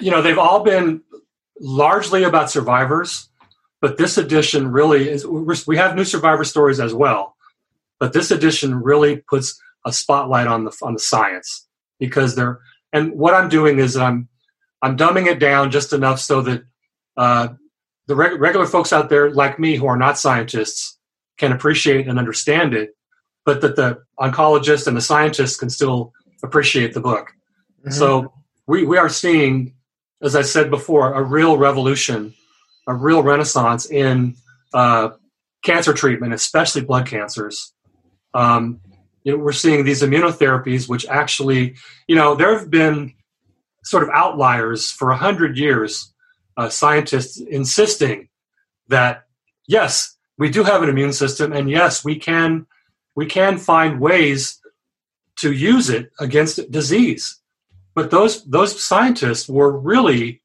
[0.00, 1.00] you know they've all been
[1.60, 3.28] largely about survivors
[3.80, 7.36] but this edition really is we have new survivor stories as well
[8.00, 11.66] but this edition really puts a spotlight on the on the science
[11.98, 12.60] because they're
[12.92, 14.28] and what i'm doing is i'm
[14.82, 16.64] I'm dumbing it down just enough so that
[17.16, 17.48] uh,
[18.08, 20.98] the reg- regular folks out there, like me, who are not scientists,
[21.38, 22.96] can appreciate and understand it,
[23.46, 27.32] but that the oncologists and the scientists can still appreciate the book.
[27.80, 27.92] Mm-hmm.
[27.92, 28.32] So
[28.66, 29.74] we, we are seeing,
[30.22, 32.34] as I said before, a real revolution,
[32.86, 34.36] a real renaissance in
[34.72, 35.10] uh,
[35.62, 37.72] cancer treatment, especially blood cancers.
[38.34, 38.80] Um,
[39.24, 41.74] you know, we're seeing these immunotherapies, which actually,
[42.06, 43.14] you know, there have been
[43.84, 46.12] sort of outliers for a hundred years,
[46.56, 48.28] uh, scientists insisting
[48.88, 49.24] that
[49.66, 52.66] yes, we do have an immune system, and yes, we can
[53.14, 54.60] we can find ways
[55.36, 57.41] to use it against disease.
[57.94, 60.42] But those those scientists were really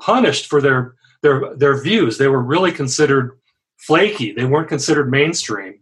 [0.00, 2.18] punished for their their their views.
[2.18, 3.38] They were really considered
[3.76, 4.32] flaky.
[4.32, 5.80] They weren't considered mainstream.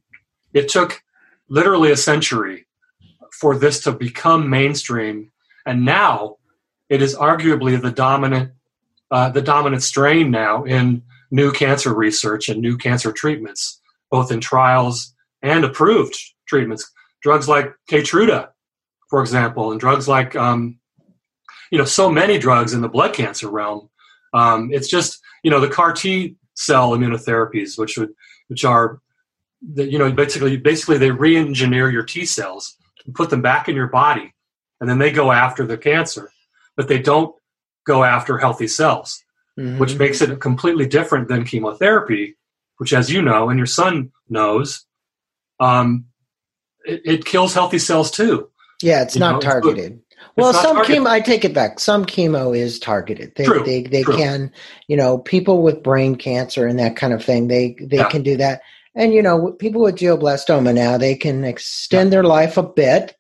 [0.53, 1.03] It took
[1.49, 2.67] literally a century
[3.33, 5.31] for this to become mainstream,
[5.65, 6.37] and now
[6.89, 8.53] it is arguably the dominant
[9.11, 14.41] uh, the dominant strain now in new cancer research and new cancer treatments, both in
[14.41, 16.91] trials and approved treatments.
[17.23, 18.49] Drugs like Keytruda,
[19.09, 20.80] for example, and drugs like um,
[21.71, 23.89] you know so many drugs in the blood cancer realm.
[24.33, 28.11] Um, it's just you know the CAR T cell immunotherapies, which would
[28.49, 29.01] which are
[29.63, 33.77] the, you know basically basically they re-engineer your T cells and put them back in
[33.77, 34.35] your body,
[34.81, 36.31] and then they go after the cancer
[36.81, 37.35] but they don't
[37.85, 39.23] go after healthy cells,
[39.59, 39.79] mm-hmm.
[39.79, 42.37] which makes it completely different than chemotherapy,
[42.79, 44.87] which, as you know, and your son knows,
[45.59, 46.07] um,
[46.87, 48.49] it, it kills healthy cells too.
[48.83, 50.01] Yeah, it's not know, targeted.
[50.37, 51.03] Well, some targeted.
[51.03, 51.81] chemo, I take it back.
[51.81, 53.33] Some chemo is targeted.
[53.37, 54.17] They True, they, they true.
[54.17, 54.53] can,
[54.89, 57.49] you know, people with brain cancer and that kind of thing.
[57.49, 58.09] They they Yeah.
[58.09, 58.61] can do that.
[58.95, 63.15] And you know, people with glioblastoma now they can extend their life a bit,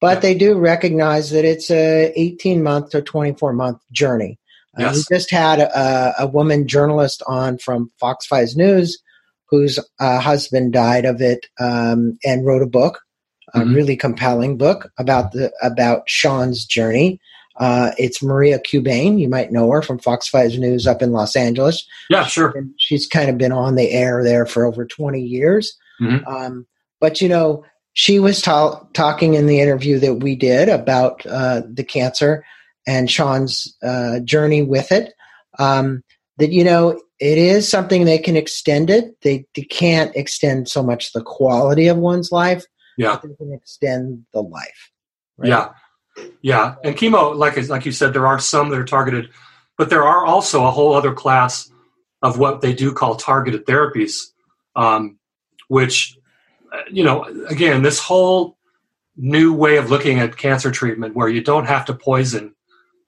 [0.00, 0.20] but Yeah.
[0.20, 4.38] they do recognize that it's a 18 month to 24 month journey.
[4.78, 4.96] Uh, Yes.
[5.10, 8.98] we just had a, a woman journalist on from Fox 5 News
[9.50, 13.00] whose uh, husband died of it um, and wrote a book,
[13.54, 13.74] a Mhm.
[13.74, 17.20] really compelling book about the about Sean's journey.
[17.58, 19.18] Uh, it's Maria Quiban.
[19.20, 21.84] You might know her from Fox 5 News up in Los Angeles.
[22.08, 22.52] Yeah, sure.
[22.56, 25.76] And she's kind of been on the air there for over 20 years.
[26.00, 26.26] Mhm.
[26.26, 26.66] Um,
[27.00, 31.62] but, you know, she was ta- talking in the interview that we did about uh,
[31.70, 32.44] the cancer
[32.86, 35.12] and Sean's uh, journey with it.
[35.58, 36.02] Um,
[36.38, 39.20] that, you know, it is something they can extend it.
[39.20, 42.64] They, they can't extend so much the quality of one's life,
[43.00, 43.18] Yeah.
[43.22, 44.90] they can extend the life.
[45.38, 45.48] right?
[45.48, 45.68] Yeah,
[46.42, 49.30] yeah, and chemo, like like you said, there are some that are targeted,
[49.78, 51.70] but there are also a whole other class
[52.22, 54.32] of what they do call targeted therapies,
[54.76, 55.18] um,
[55.68, 56.18] which,
[56.72, 58.58] uh, you know, again, this whole
[59.16, 62.54] new way of looking at cancer treatment, where you don't have to poison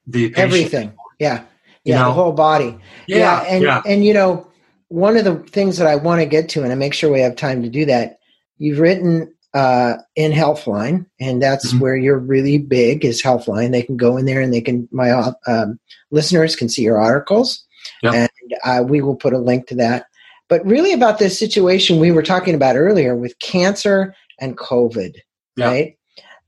[0.07, 0.38] the patient.
[0.38, 0.92] Everything.
[1.18, 1.40] Yeah.
[1.85, 1.98] You Yeah.
[2.00, 2.07] know?
[2.07, 2.78] the whole body.
[3.07, 4.46] Yeah, and yeah, and you know
[4.88, 7.20] one of the things that I want to get to, and I make sure we
[7.20, 8.18] have time to do that.
[8.59, 11.80] You've written uh, in Healthline, and that's Mhm.
[11.80, 13.70] where you're really big is Healthline.
[13.72, 15.10] They can go in there and they can my
[15.46, 15.78] um,
[16.10, 17.62] listeners can see your articles,
[18.02, 18.12] Yeah.
[18.14, 18.30] and
[18.64, 20.06] uh, we will put a link to that.
[20.48, 25.16] But really about this situation we were talking about earlier with cancer and COVID,
[25.56, 25.66] Yeah.
[25.66, 25.96] right?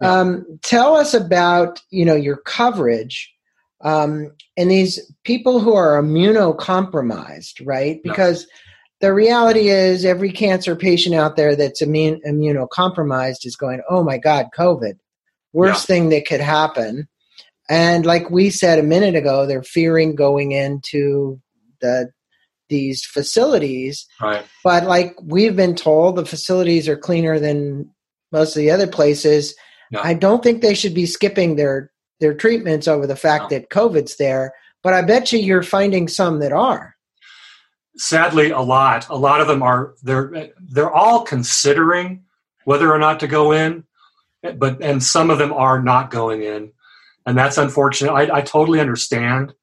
[0.00, 0.20] Yeah.
[0.20, 3.30] Um, tell us about you know your coverage
[3.82, 8.00] um, and these people who are immunocompromised, right?
[8.02, 8.46] Because
[9.04, 14.16] the reality is, every cancer patient out there that's immune, immunocompromised is going, "Oh my
[14.16, 14.94] God, COVID,
[15.52, 17.06] worst thing that could happen."
[17.68, 21.38] And like we said a minute ago, they're fearing going into
[21.82, 22.08] the
[22.70, 24.06] these facilities.
[24.22, 24.42] right.
[24.64, 27.90] But like we've been told, the facilities are cleaner than
[28.32, 29.54] most of the other places.
[29.90, 30.00] Yeah.
[30.02, 31.90] I don't think they should be skipping their
[32.20, 33.58] their treatments over the fact No.
[33.58, 34.54] that COVID's there.
[34.82, 36.93] But I bet you you're finding some that are.
[37.96, 39.08] Sadly a lot.
[39.08, 42.24] A lot of them are they're they're all considering
[42.64, 43.84] whether or not to go in
[44.58, 46.70] but and some of them are not going in.
[47.26, 48.12] And that's unfortunate.
[48.12, 49.54] I, I totally understand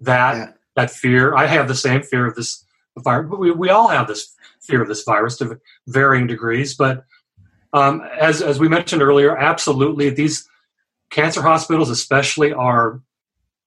[0.00, 0.52] that Yeah.
[0.76, 1.34] that fear.
[1.34, 2.64] I have the same fear of this
[2.98, 6.74] virus we, we all have this fear of this virus to varying degrees.
[6.74, 7.04] But
[7.72, 10.48] um, as as we mentioned earlier absolutely these
[11.10, 13.00] cancer hospitals especially are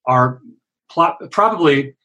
[0.06, 0.42] are
[0.92, 1.96] pl- probably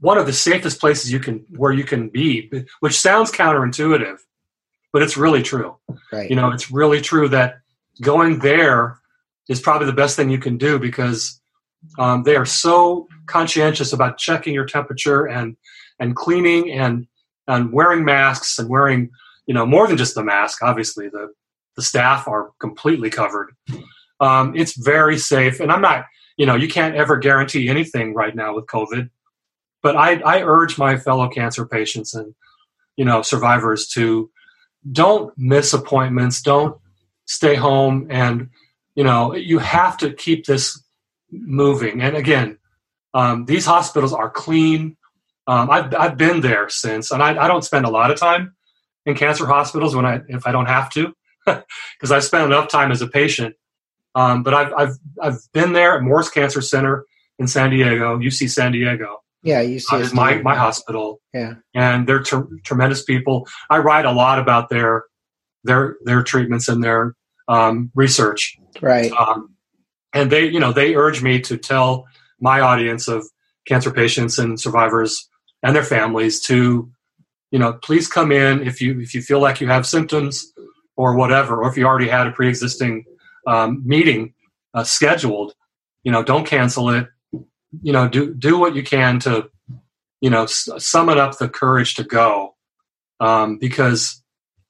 [0.00, 4.18] one of the safest places you can where you can be which sounds counterintuitive
[4.92, 5.76] but it's really true.
[6.12, 6.30] Right.
[6.30, 7.56] you know it's really true that
[8.00, 8.98] going there
[9.48, 11.40] is probably the best thing you can do because
[11.98, 15.56] um, they are so conscientious about checking your temperature and
[15.98, 17.06] and cleaning and
[17.46, 19.10] and wearing masks and wearing
[19.46, 21.28] you know more than just the mask obviously the
[21.76, 23.50] the staff are completely covered.
[24.20, 25.58] Um, it's very safe.
[25.58, 29.10] And i'm not you know you can't ever guarantee anything right now with covid
[29.84, 32.34] but I, I urge my fellow cancer patients and
[32.96, 34.30] you know survivors to
[34.90, 36.76] don't miss appointments don't
[37.26, 38.48] stay home and
[38.96, 40.82] you know you have to keep this
[41.30, 42.02] moving.
[42.02, 42.58] And again
[43.12, 44.96] um, these hospitals are clean.
[45.46, 48.56] Um, I've, I've been there since and I, I don't spend a lot of time
[49.06, 51.14] in cancer hospitals when I if I don't have to
[51.46, 53.54] because I've spent enough time as a patient.
[54.16, 57.04] Um, but I've, I've I've been there at Moores Cancer Center
[57.38, 59.94] in San Diego UC San Diego yeah, you see.
[59.96, 61.54] uh, my, my hospital Yeah.
[61.74, 63.46] and they're ter- tremendous people.
[63.70, 65.04] I write a lot about their
[65.62, 67.14] their their treatments and their
[67.48, 69.12] um, research, Right.
[69.12, 69.54] um,
[70.12, 72.06] and they you know they urge me to tell
[72.40, 73.24] my audience of
[73.66, 75.28] cancer patients and survivors
[75.62, 76.90] and their families to
[77.50, 80.52] you know please come in if you if you feel like you have symptoms
[80.96, 83.04] or whatever, or if you already had a pre-existing
[83.46, 84.32] um, meeting
[84.74, 85.54] uh, scheduled,
[86.02, 87.06] you know don't cancel it.
[87.82, 89.50] You know do do what you can to
[90.20, 92.54] you know summon up the courage to go.
[93.20, 94.22] Um, because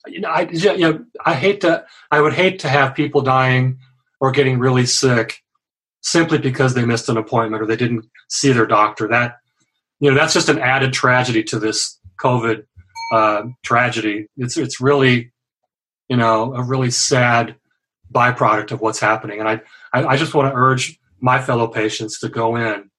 [0.06, 3.78] you know I you know I hate to I would hate to have people dying
[4.20, 5.40] or getting really sick
[6.00, 9.06] simply because they missed an appointment or they didn't see their doctor.
[9.08, 9.36] That
[10.00, 12.64] you know that's just an added tragedy to this COVID
[13.12, 14.26] uh, tragedy.
[14.36, 15.32] It's it's really
[16.08, 17.54] you know a really sad
[18.12, 19.40] byproduct of what's happening.
[19.40, 19.60] And I
[19.92, 22.90] I, I just want to urge my fellow patients to go in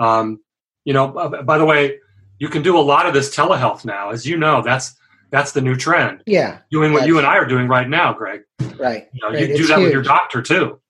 [0.00, 0.40] um,
[0.84, 1.08] you know,
[1.44, 1.98] by the way,
[2.38, 4.10] you can do a lot of this telehealth now.
[4.10, 4.96] As you know, that's
[5.30, 6.22] that's the new trend.
[6.26, 6.58] Yeah.
[6.70, 8.42] Doing what you and I are doing right now, Greg.
[8.78, 9.08] Right.
[9.12, 9.48] You, know, right.
[9.48, 9.84] you do that huge.
[9.84, 10.80] with your doctor too.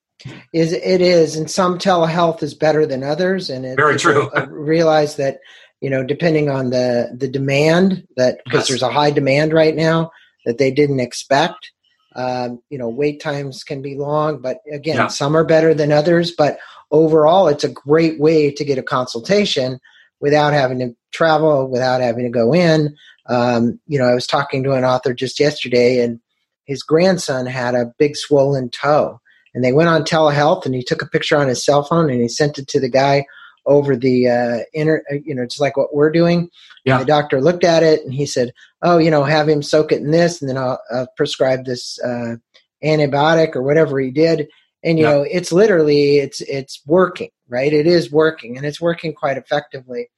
[0.53, 4.29] Is it is, and some telehealth is better than others, and it, very true.
[4.35, 5.39] I realize that
[5.81, 8.67] you know, depending on the the demand that because yes.
[8.67, 10.11] there's a high demand right now
[10.45, 11.71] that they didn't expect.
[12.15, 15.07] Um, you know, wait times can be long, but again, yeah.
[15.07, 16.31] some are better than others.
[16.31, 16.59] But
[16.91, 19.79] overall, it's a great way to get a consultation
[20.19, 22.95] without having to travel, without having to go in.
[23.27, 26.19] Um, you know, I was talking to an author just yesterday, and
[26.65, 29.19] his grandson had a big swollen toe.
[29.53, 32.21] And they went on telehealth, and he took a picture on his cell phone and
[32.21, 33.25] he sent it to the guy
[33.65, 36.49] over the uh, inner, uh, you know, just like what we're doing.
[36.85, 36.95] Yeah.
[36.95, 39.91] And the doctor looked at it and he said, "Oh, you know, have him soak
[39.91, 42.35] it in this, and then I'll, I'll prescribe this uh,
[42.83, 44.47] antibiotic or whatever he did."
[44.83, 45.11] And you yeah.
[45.11, 47.71] know, it's literally it's it's working, right?
[47.71, 50.09] It is working, and it's working quite effectively.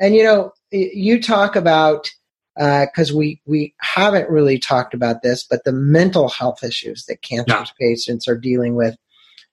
[0.00, 2.10] And you know, you talk about
[2.56, 7.20] because uh, we we haven't really talked about this, but the mental health issues that
[7.20, 7.64] cancer yeah.
[7.78, 8.96] patients are dealing with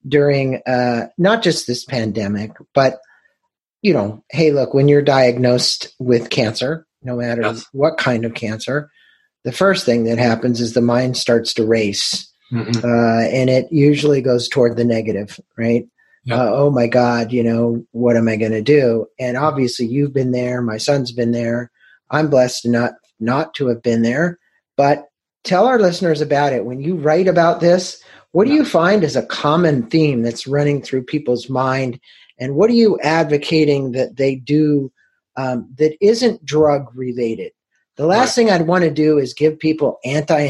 [0.08, 2.99] during uh, not just this pandemic, but
[3.84, 7.65] you know, hey, look, when you're diagnosed with cancer, no matter yes.
[7.74, 8.89] what kind of cancer,
[9.43, 12.84] the first thing that happens is the mind starts to race, mm-hmm.
[12.84, 15.86] uh, and it usually goes toward the negative, right?
[16.24, 16.39] Yep.
[16.39, 19.06] Uh, oh my God, you know, what am I going to do?
[19.19, 20.62] And obviously, you've been there.
[20.62, 21.69] My son's been there.
[22.10, 24.39] I'm blessed not not to have been there.
[24.78, 25.06] But
[25.43, 26.65] tell our listeners about it.
[26.65, 30.82] When you write about this, what do you find as a common theme that's running
[30.82, 32.00] through people's mind?
[32.39, 34.91] And what are you advocating that they do
[35.36, 37.52] um, that isn't drug related?
[37.96, 40.48] The last thing I'd want to do is give people anti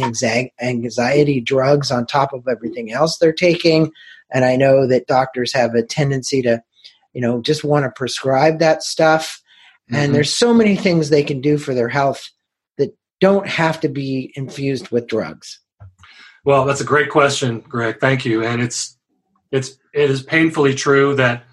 [0.61, 3.91] anxiety drugs on top of everything else they're taking.
[4.31, 6.63] And I know that doctors have a tendency to,
[7.11, 9.41] you know, just want to prescribe that stuff.
[9.91, 9.95] Mm-hmm.
[9.95, 12.29] And there's so many things they can do for their health
[12.77, 15.59] that don't have to be infused with drugs.
[16.45, 17.99] Well, that's a great question, Greg.
[17.99, 18.43] Thank you.
[18.43, 18.97] And it's
[19.51, 21.43] it's it is painfully true that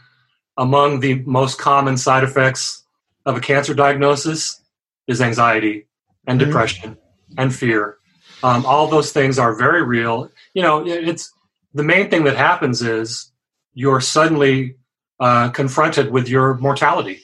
[0.61, 2.85] among the most common side effects
[3.25, 4.61] of a cancer diagnosis
[5.09, 5.87] is anxiety
[6.27, 6.51] and mm-hmm.
[6.51, 6.99] depression
[7.39, 7.97] and fear.
[8.43, 10.31] Um, all those things are very real.
[10.53, 11.33] You know, it's
[11.73, 13.33] the main thing that happens is
[13.73, 14.77] you're suddenly
[15.19, 17.21] uh, confronted with your mortality.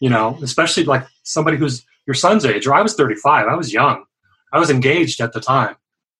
[0.00, 3.46] You know, especially like somebody who's your son's age, or I was 35.
[3.46, 4.04] I was young.
[4.52, 5.76] I was engaged at the time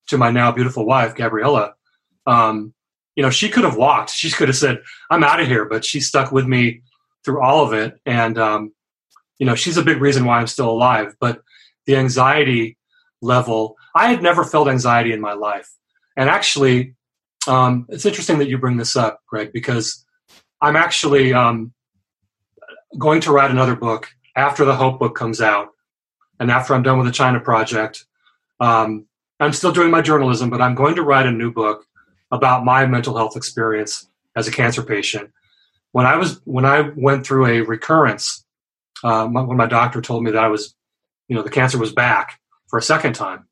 [0.08, 1.74] to my now beautiful wife, Gabriella.
[2.26, 2.74] Um,
[3.16, 4.10] you know, she could have walked.
[4.10, 6.82] She could have said, "I'm out of here," but she stuck with me
[7.24, 8.00] through all of it.
[8.06, 8.72] And um,
[9.38, 11.14] you know, she's a big reason why I'm still alive.
[11.20, 11.42] But
[11.86, 12.76] the anxiety
[13.22, 15.70] level, I had never felt anxiety in my life.
[16.16, 16.94] And actually,
[17.46, 20.04] um, it's interesting that you bring this up, Greg, because
[20.60, 21.72] I'm actually um,
[22.98, 25.68] going to write another book after the Hope book comes out,
[26.40, 28.04] and after I'm done with the China project.
[28.60, 29.06] Um,
[29.40, 31.84] I'm still doing my journalism, but I'm going to write a new book
[32.34, 35.30] about my mental health experience as a cancer patient.
[35.92, 38.44] When I was when I went through a recurrence,
[39.04, 40.74] uh, when my doctor told me that I was,
[41.28, 43.46] you know, the cancer was back for a second time,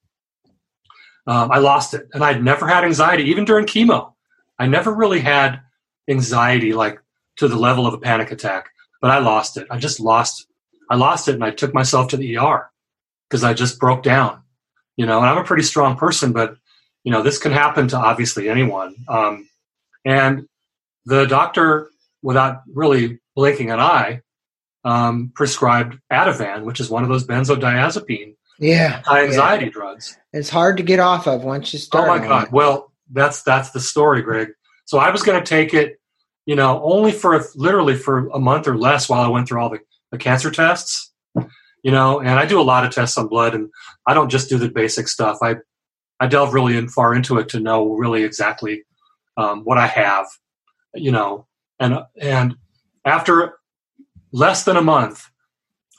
[1.28, 4.14] um, I lost it, and I'd never had anxiety even during chemo.
[4.58, 5.60] I never really had
[6.08, 7.00] anxiety like
[7.36, 9.68] to the level of a panic attack, but I lost it.
[9.70, 10.48] I just lost.
[10.90, 12.68] I lost it, and I took myself to the ER
[13.30, 14.42] because I just broke down.
[14.96, 16.56] You know, and I'm a pretty strong person, but
[17.04, 18.94] you know, this can happen to obviously anyone.
[19.08, 19.48] Um,
[20.04, 20.46] and
[21.04, 21.90] the doctor,
[22.22, 24.22] without really blinking an eye,
[24.84, 29.70] um, prescribed Ativan, which is one of those benzodiazepine yeah, anxiety yeah.
[29.72, 30.16] drugs.
[30.32, 32.08] It's hard to get off of once you start.
[32.08, 32.44] Oh my god!
[32.44, 32.52] It.
[32.52, 34.48] Well, that's that's the story, Greg.
[34.84, 36.00] So I was going to take it,
[36.46, 39.70] you know, only for literally for a month or less while I went through all
[39.70, 41.12] the, the cancer tests,
[41.82, 43.70] you know, and I do a lot of tests on blood, and
[44.06, 45.38] I don't just do the basic stuff.
[45.42, 45.56] I
[46.22, 48.84] I delve really in, far into it to know really exactly
[49.36, 50.26] um, what I have,
[50.94, 51.48] you know,
[51.80, 52.54] and and
[53.04, 53.58] after
[54.30, 55.28] less than a month,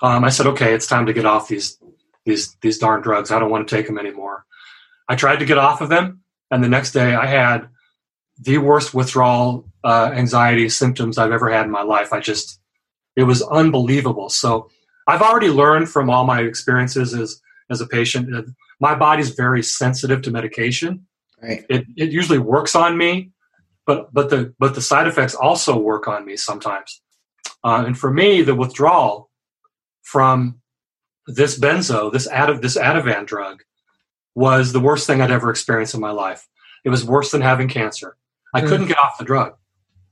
[0.01, 1.77] um, I said, okay, it's time to get off these
[2.23, 3.31] these these darn drugs.
[3.31, 4.45] I don't want to take them anymore.
[5.09, 7.67] I tried to get off of them, and the next day I had
[8.39, 12.13] the worst withdrawal uh, anxiety symptoms I've ever had in my life.
[12.13, 12.61] I just
[13.17, 14.29] it was unbelievable.
[14.29, 14.69] So
[15.05, 18.29] I've already learned from all my experiences as as a patient
[18.79, 21.07] my body's very sensitive to medication.
[21.41, 21.65] Right.
[21.69, 23.31] It it usually works on me,
[23.85, 27.01] but but the but the side effects also work on me sometimes.
[27.63, 29.29] Uh, and for me, the withdrawal
[30.01, 30.61] from
[31.27, 33.63] this benzo, this Ad, this Ativan drug,
[34.35, 36.47] was the worst thing I'd ever experienced in my life.
[36.83, 38.17] It was worse than having cancer.
[38.53, 38.67] I mm.
[38.67, 39.55] couldn't get off the drug,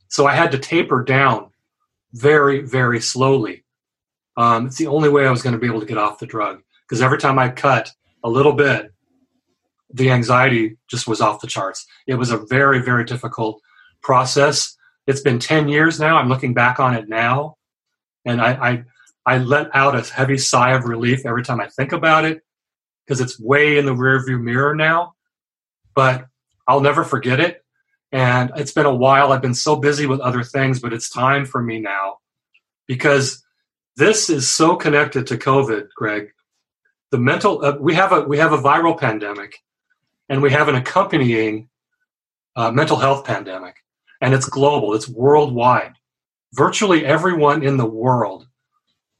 [0.08, 1.50] so I had to taper down
[2.14, 3.64] very very slowly
[4.38, 6.26] Um, it's the only way I was going to be able to get off the
[6.26, 7.92] drug because every time I cut
[8.24, 8.92] a little bit,
[9.94, 11.86] the anxiety just was off the charts.
[12.08, 13.62] It was a very, very difficult
[14.02, 14.76] process.
[15.08, 16.18] It's been 10 years now.
[16.18, 17.58] I'm looking back on it now.
[18.26, 18.84] And I, I,
[19.26, 22.42] I let out a heavy sigh of relief every time I think about it
[23.06, 25.16] because it's way in the rearview mirror now.
[25.96, 26.28] But
[26.68, 27.64] I'll never forget it.
[28.12, 29.32] And it's been a while.
[29.32, 32.18] I've been so busy with other things, but it's time for me now
[32.88, 33.44] because
[33.96, 36.32] this is so connected to COVID, Greg.
[37.12, 39.58] The mental uh, we have a we have a viral pandemic,
[40.30, 41.70] and we have an accompanying
[42.56, 43.76] uh, mental health pandemic,
[44.22, 44.94] and it's global.
[44.94, 45.94] It's worldwide.
[46.54, 48.48] Virtually everyone in the world,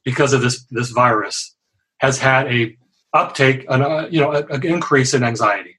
[0.04, 1.56] because of this this virus,
[2.00, 2.78] has had a
[3.14, 5.78] uptake, an uh, you know, an increase in anxiety.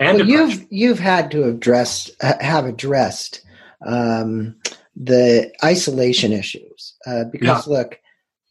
[0.00, 3.42] And well, you've you've had to address have addressed
[3.86, 4.56] um,
[4.96, 7.72] the isolation issues uh, because yeah.
[7.72, 8.00] look,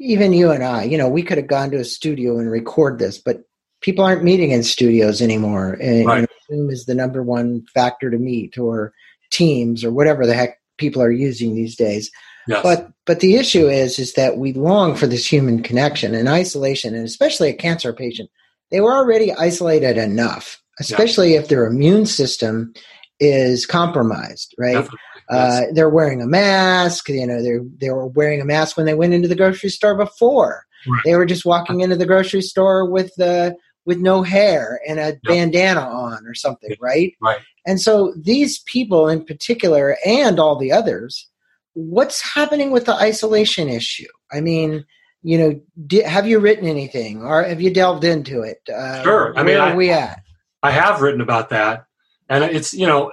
[0.04, 3.00] even you and I, you know, we could have gone to a studio and record
[3.00, 3.44] this, but
[3.82, 5.74] people aren't meeting in studios anymore.
[5.74, 6.16] And right.
[6.16, 6.28] you know,
[6.58, 8.94] Zoom is the number one factor to meet, or
[9.32, 12.12] Teams, or whatever the heck people are using these days.
[12.48, 12.62] Yes.
[12.62, 16.94] But but the issue is is that we long for this human connection and isolation,
[16.94, 18.30] and especially a cancer patient,
[18.70, 21.40] they were already isolated enough, especially yeah.
[21.40, 22.74] if their immune system
[23.20, 24.74] is compromised, right?
[24.74, 25.00] Definitely.
[25.30, 27.10] Uh, they're wearing a mask.
[27.10, 29.96] You know, they they were wearing a mask when they went into the grocery store
[29.96, 30.66] before.
[30.88, 31.02] Right.
[31.06, 33.56] They were just walking into the grocery store with the
[33.86, 35.20] with no hair and a yep.
[35.24, 37.14] bandana on or something, right?
[37.22, 37.40] Right.
[37.66, 41.30] And so these people in particular, and all the others,
[41.74, 44.08] what's happening with the isolation issue?
[44.32, 44.86] I mean,
[45.22, 48.60] you know, di- have you written anything or have you delved into it?
[48.74, 49.38] Uh, sure.
[49.38, 50.22] I mean, are I, we at?
[50.62, 51.86] I have written about that,
[52.30, 53.12] and it's you know,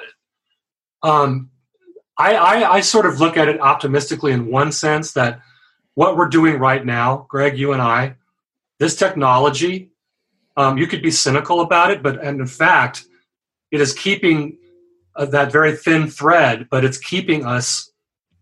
[1.02, 1.49] um,
[2.20, 5.40] I, I, I sort of look at it optimistically in one sense that
[5.94, 8.16] what we're doing right now, Greg, you and I,
[8.78, 9.90] this technology,
[10.54, 13.06] um, you could be cynical about it, but and in fact,
[13.70, 14.58] it is keeping
[15.16, 17.90] uh, that very thin thread, but it's keeping us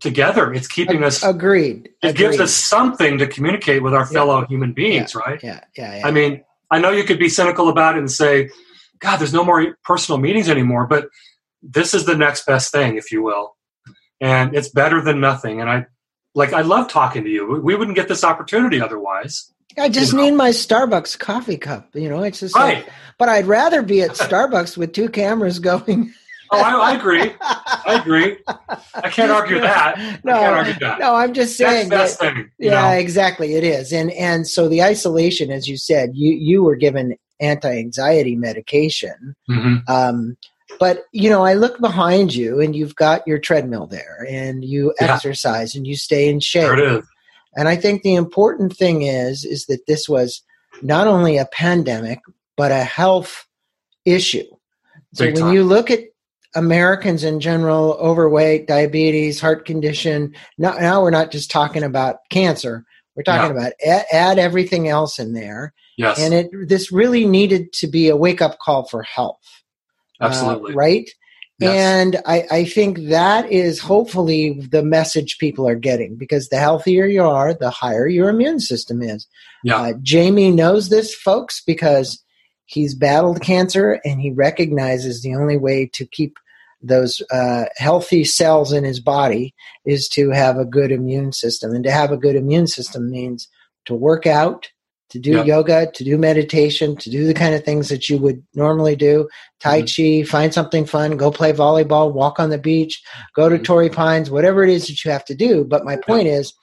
[0.01, 0.53] together.
[0.53, 1.89] It's keeping us agreed.
[2.01, 2.17] It agreed.
[2.17, 4.47] gives us something to communicate with our fellow yeah.
[4.47, 5.21] human beings, yeah.
[5.21, 5.43] right?
[5.43, 5.63] Yeah.
[5.77, 6.07] yeah, yeah.
[6.07, 8.49] I mean, I know you could be cynical about it and say,
[8.99, 11.07] "God, there's no more personal meetings anymore," but
[11.61, 13.55] this is the next best thing, if you will
[14.21, 15.61] and it's better than nothing.
[15.61, 15.85] And I
[16.35, 17.59] like I love talking to you.
[17.61, 19.51] We wouldn't get this opportunity otherwise.
[19.77, 20.25] I just you know?
[20.25, 21.89] need my Starbucks coffee cup.
[21.95, 22.83] You know, it's just right.
[22.83, 26.13] Like, but I'd rather be at Starbucks with two cameras going.
[26.51, 27.33] oh, I, I, agree.
[27.41, 28.37] I agree.
[28.95, 30.21] I can't argue that.
[30.23, 30.99] No, argue that.
[30.99, 31.89] no, I'm just saying.
[31.89, 32.97] That's that, thing, yeah, know?
[32.97, 33.55] exactly.
[33.55, 38.35] It is, and and so the isolation, as you said, you you were given anti-anxiety
[38.35, 39.35] medication.
[39.49, 39.91] Mm-hmm.
[39.91, 40.37] Um,
[40.79, 44.93] but you know, I look behind you, and you've got your treadmill there, and you
[44.99, 45.13] yeah.
[45.13, 46.77] exercise, and you stay in shape.
[46.77, 47.01] Sure
[47.55, 50.41] and I think the important thing is is that this was
[50.81, 52.21] not only a pandemic
[52.55, 53.47] but a health
[54.05, 54.45] issue.
[55.13, 55.53] So Big when time.
[55.53, 56.01] you look at
[56.55, 60.35] Americans in general, overweight, diabetes, heart condition.
[60.57, 62.85] Now, now we're not just talking about cancer.
[63.15, 63.61] We're talking yeah.
[63.61, 65.73] about add, add, everything else in there.
[65.97, 66.19] Yes.
[66.19, 69.58] And it this really needed to be a wake up call for health.
[70.21, 70.73] Absolutely.
[70.73, 71.09] Uh, right?
[71.59, 71.75] Yes.
[71.75, 77.05] And I, I think that is hopefully the message people are getting because the healthier
[77.05, 79.27] you are, the higher your immune system is.
[79.63, 79.81] Yeah.
[79.81, 82.23] Uh, Jamie knows this, folks, because
[82.65, 86.37] he's battled cancer and he recognizes the only way to keep
[86.81, 89.53] those uh, healthy cells in his body
[89.85, 91.73] is to have a good immune system.
[91.73, 93.49] And to have a good immune system means
[93.85, 94.69] to work out,
[95.09, 95.45] to do yep.
[95.45, 99.27] yoga, to do meditation, to do the kind of things that you would normally do.
[99.59, 100.23] Tai mm-hmm.
[100.23, 103.01] Chi, find something fun, go play volleyball, walk on the beach,
[103.35, 103.63] go to mm-hmm.
[103.63, 105.63] Torrey Pines, whatever it is that you have to do.
[105.63, 106.41] But my point yep.
[106.41, 106.53] is,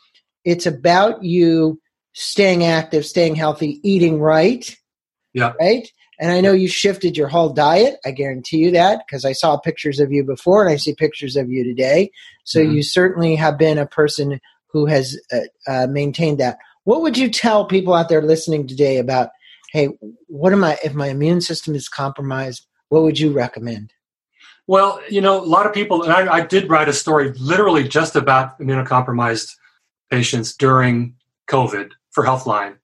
[0.44, 1.80] it's about you
[2.12, 4.74] staying active, staying healthy, eating right.
[5.34, 5.53] Yeah.
[5.61, 5.88] Right?
[6.18, 7.97] And I know you shifted your whole diet.
[8.05, 11.36] I guarantee you that because I saw pictures of you before and I see pictures
[11.36, 12.11] of you today.
[12.44, 12.72] So mm-hmm.
[12.72, 15.40] you certainly have been a person who has uh,
[15.70, 16.59] uh, maintained that.
[16.87, 19.30] What would you tell people out there listening today about,
[19.72, 19.89] hey,
[20.28, 23.93] what am I, if my immune system is compromised, what would you recommend?
[24.68, 27.89] Well, you know, a lot of people, and I, I did write a story literally
[27.89, 29.57] just about immunocompromised
[30.12, 31.16] patients during
[31.51, 32.76] COVID for Healthline.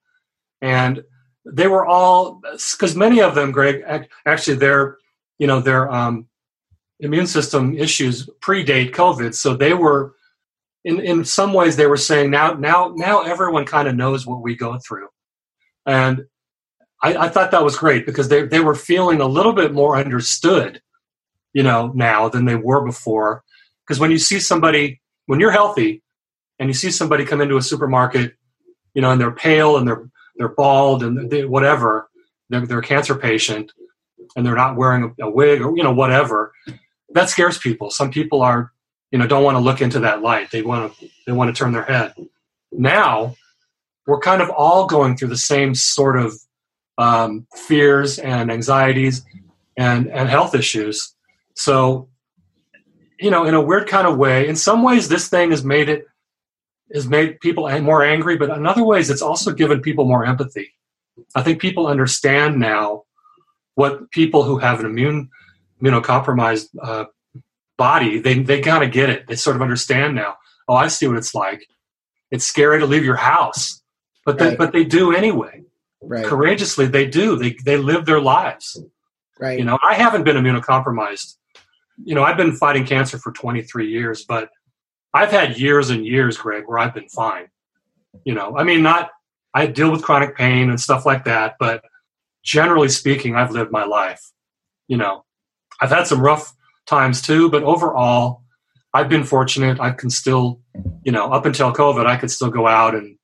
[0.60, 1.04] And
[1.44, 2.40] they were all,
[2.72, 3.84] because many of them, Greg,
[4.26, 4.98] actually, their,
[5.38, 6.26] you know, their um,
[6.98, 9.32] immune system issues predate COVID.
[9.32, 10.16] So they were
[10.84, 14.42] in in some ways they were saying now now now everyone kind of knows what
[14.42, 15.08] we go through
[15.86, 16.22] and
[17.02, 19.96] I, I, thought that was great because they, they were feeling a little bit more
[19.96, 20.80] understood
[21.52, 23.42] you know now than they were before
[23.84, 26.02] because when you see somebody when you're healthy
[26.58, 28.34] and you see somebody come into a supermarket
[28.94, 32.08] you know, and they're pale and they're they're bald and they, whatever,
[32.48, 33.72] they're, they're a cancer patient
[34.34, 36.52] and they're not wearing a, a wig or you know whatever,
[37.10, 37.90] that scares people.
[37.90, 38.71] Some people are,
[39.12, 40.50] you know, don't want to look into that light.
[40.50, 42.14] They want to they want to turn their head.
[42.72, 43.36] Now,
[44.06, 46.34] we're kind of all going through the same sort of
[46.98, 49.24] um, fears and anxieties
[49.76, 51.14] and and health issues.
[51.54, 52.08] So,
[53.20, 55.90] you know, in a weird kind of way, in some ways, this thing has made
[55.90, 56.06] it
[56.94, 60.72] has made people more angry, but in other ways, it's also given people more empathy.
[61.34, 63.04] I think people understand now
[63.74, 65.30] what people who have an immune
[65.82, 67.04] immunocompromised uh,
[67.76, 69.26] body they they kind of get it.
[69.26, 70.36] They sort of understand now.
[70.68, 71.66] Oh, I see what it's like.
[72.30, 73.82] It's scary to leave your house,
[74.24, 74.58] but they, right.
[74.58, 75.62] but they do anyway.
[76.00, 76.24] Right.
[76.24, 77.36] Courageously, they do.
[77.36, 78.82] They they live their lives.
[79.38, 79.58] Right.
[79.58, 81.36] You know, I haven't been immunocompromised.
[82.04, 84.50] You know, I've been fighting cancer for 23 years, but
[85.14, 87.48] I've had years and years, Greg, where I've been fine.
[88.24, 89.10] You know, I mean, not
[89.54, 91.84] I deal with chronic pain and stuff like that, but
[92.42, 94.32] generally speaking, I've lived my life.
[94.88, 95.24] You know,
[95.80, 96.54] I've had some rough
[96.86, 98.42] times too, but overall,
[98.94, 99.80] I've been fortunate.
[99.80, 100.60] I can still,
[101.02, 103.16] you know, up until COVID, I could still go out and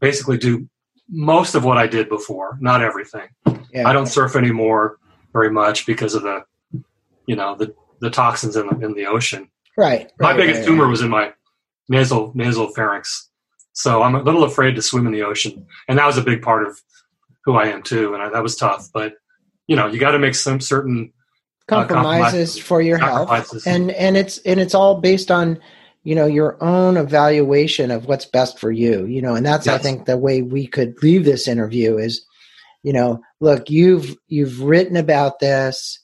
[0.00, 0.68] basically do
[1.08, 3.28] most of what I did before, not everything.
[3.72, 3.88] Yeah.
[3.88, 4.98] I don't surf anymore
[5.32, 6.44] very much because of the,
[7.26, 9.48] you know, the, the toxins in the, in the ocean.
[9.76, 10.12] Right.
[10.20, 11.32] My right, biggest right, tumor was in my
[11.88, 13.28] nasal nasal pharynx,
[13.72, 16.42] so I'm a little afraid to swim in the ocean, and that was a big
[16.42, 16.80] part of
[17.44, 18.88] who I am too, and I, that was tough.
[18.92, 19.14] But
[19.66, 21.12] you know, you got to make some certain
[21.66, 25.58] compromises, uh, compromises for your health, and and it's and it's all based on
[26.02, 29.06] you know your own evaluation of what's best for you.
[29.06, 29.74] You know, and that's yes.
[29.74, 32.24] I think the way we could leave this interview is,
[32.82, 36.00] you know, look, you've you've written about this.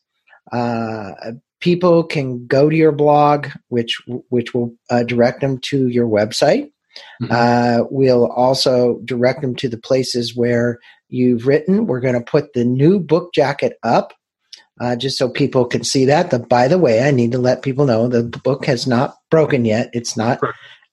[0.52, 1.12] Uh,
[1.60, 4.00] people can go to your blog, which
[4.30, 6.70] which will uh, direct them to your website.
[7.22, 7.30] Mm-hmm.
[7.30, 11.86] Uh, we'll also direct them to the places where you've written.
[11.86, 14.12] We're going to put the new book jacket up.
[14.80, 16.30] Uh, just so people can see that.
[16.30, 19.66] The, by the way, I need to let people know the book has not broken
[19.66, 19.90] yet.
[19.92, 20.40] It's not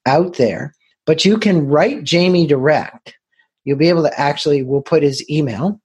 [0.06, 0.74] out there,
[1.06, 3.16] but you can write Jamie direct.
[3.64, 5.80] You'll be able to actually, we'll put his email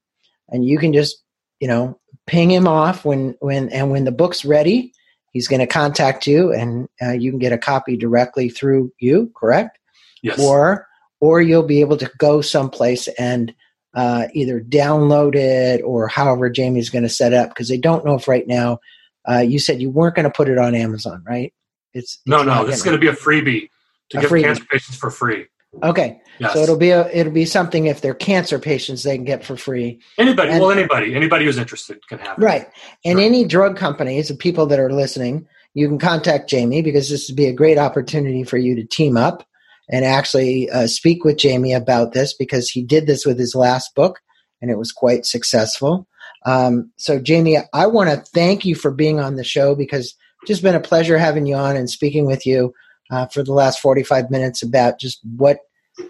[0.48, 1.22] and you can just,
[1.60, 4.92] you know, ping him off when when and when the book's ready
[5.32, 9.30] he's going to contact you and uh, you can get a copy directly through you
[9.36, 9.78] correct
[10.22, 10.86] yes or
[11.20, 13.54] or you'll be able to go someplace and
[13.94, 18.14] uh, either download it or however jamie's going to set up because they don't know
[18.14, 18.78] if right now
[19.28, 21.52] uh, you said you weren't going to put it on amazon right
[21.94, 23.68] it's, it's no no this is going to be a freebie
[24.10, 24.44] to a give freebie.
[24.44, 25.46] cancer patients for free
[25.82, 26.20] Okay.
[26.38, 26.52] Yes.
[26.52, 29.56] So it'll be a it'll be something if they're cancer patients they can get for
[29.56, 30.00] free.
[30.18, 32.42] Anybody, and, well, anybody, anybody who's interested can have it.
[32.42, 32.66] Right.
[33.04, 33.26] And sure.
[33.26, 37.36] any drug companies, the people that are listening, you can contact Jamie because this would
[37.36, 39.46] be a great opportunity for you to team up
[39.92, 43.94] and actually uh, speak with Jamie about this because he did this with his last
[43.94, 44.18] book
[44.60, 46.08] and it was quite successful.
[46.46, 50.48] Um, so, Jamie, I want to thank you for being on the show because it's
[50.48, 52.72] just been a pleasure having you on and speaking with you
[53.10, 55.58] uh, for the last 45 minutes about just what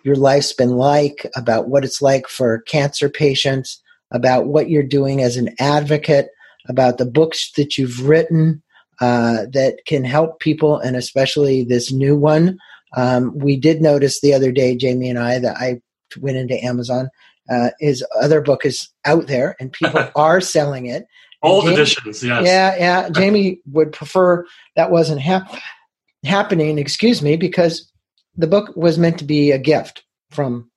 [0.04, 5.22] your life's been like, about what it's like for cancer patients, about what you're doing
[5.22, 6.28] as an advocate,
[6.68, 8.62] about the books that you've written
[9.00, 12.56] uh, that can help people, and especially this new one.
[12.96, 15.80] Um, we did notice the other day, Jamie and I, that I
[16.18, 17.08] went into Amazon.
[17.50, 21.06] Uh, his other book is out there, and people are selling it.
[21.42, 22.46] Old Jamie, editions, yes.
[22.46, 23.08] Yeah, yeah.
[23.08, 25.60] Jamie would prefer that wasn't happening
[26.24, 27.90] happening, excuse me, because
[28.36, 30.70] the book was meant to be a gift from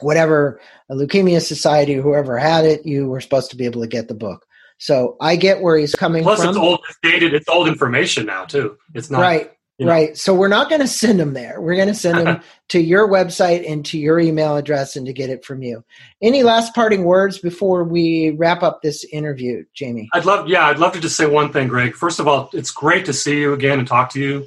[0.00, 4.14] whatever leukemia society, whoever had it, you were supposed to be able to get the
[4.14, 4.44] book.
[4.78, 6.54] So I get where he's coming Plus from.
[6.54, 7.34] Plus, it's old, it's dated.
[7.34, 8.76] It's old information now too.
[8.94, 9.50] It's not right.
[9.78, 9.92] You know.
[9.92, 10.16] Right.
[10.16, 11.60] So we're not going to send them there.
[11.60, 15.12] We're going to send them to your website and to your email address and to
[15.12, 15.84] get it from you.
[16.22, 20.08] Any last parting words before we wrap up this interview, Jamie?
[20.14, 21.94] I'd love, yeah, I'd love to just say one thing, Greg.
[21.94, 24.46] First of all, it's great to see you again and talk to you.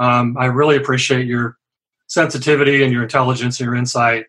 [0.00, 1.56] Um, I really appreciate your
[2.08, 4.26] sensitivity and your intelligence and your insight.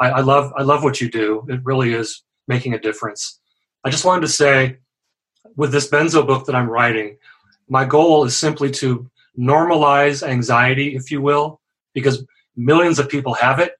[0.00, 1.46] I, I love, I love what you do.
[1.48, 3.38] It really is making a difference.
[3.84, 4.78] I just wanted to say,
[5.54, 7.18] with this benzo book that I'm writing,
[7.68, 9.08] my goal is simply to
[9.38, 11.60] normalize anxiety, if you will,
[11.94, 12.24] because
[12.56, 13.72] millions of people have it,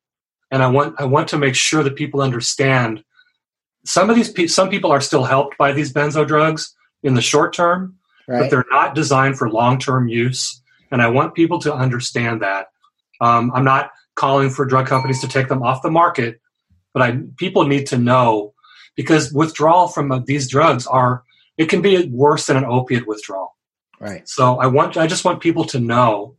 [0.50, 3.02] and I want I want to make sure that people understand.
[3.84, 7.20] Some of these pe- some people are still helped by these benzo drugs in the
[7.20, 7.96] short term,
[8.28, 8.40] right.
[8.40, 12.66] but they're not designed for long term use, and I want people to understand that.
[13.20, 16.40] Um, I'm not calling for drug companies to take them off the market,
[16.92, 18.54] but I people need to know
[18.96, 21.22] because withdrawal from uh, these drugs are
[21.56, 23.55] it can be worse than an opiate withdrawal.
[24.00, 24.28] Right.
[24.28, 26.36] So I want I just want people to know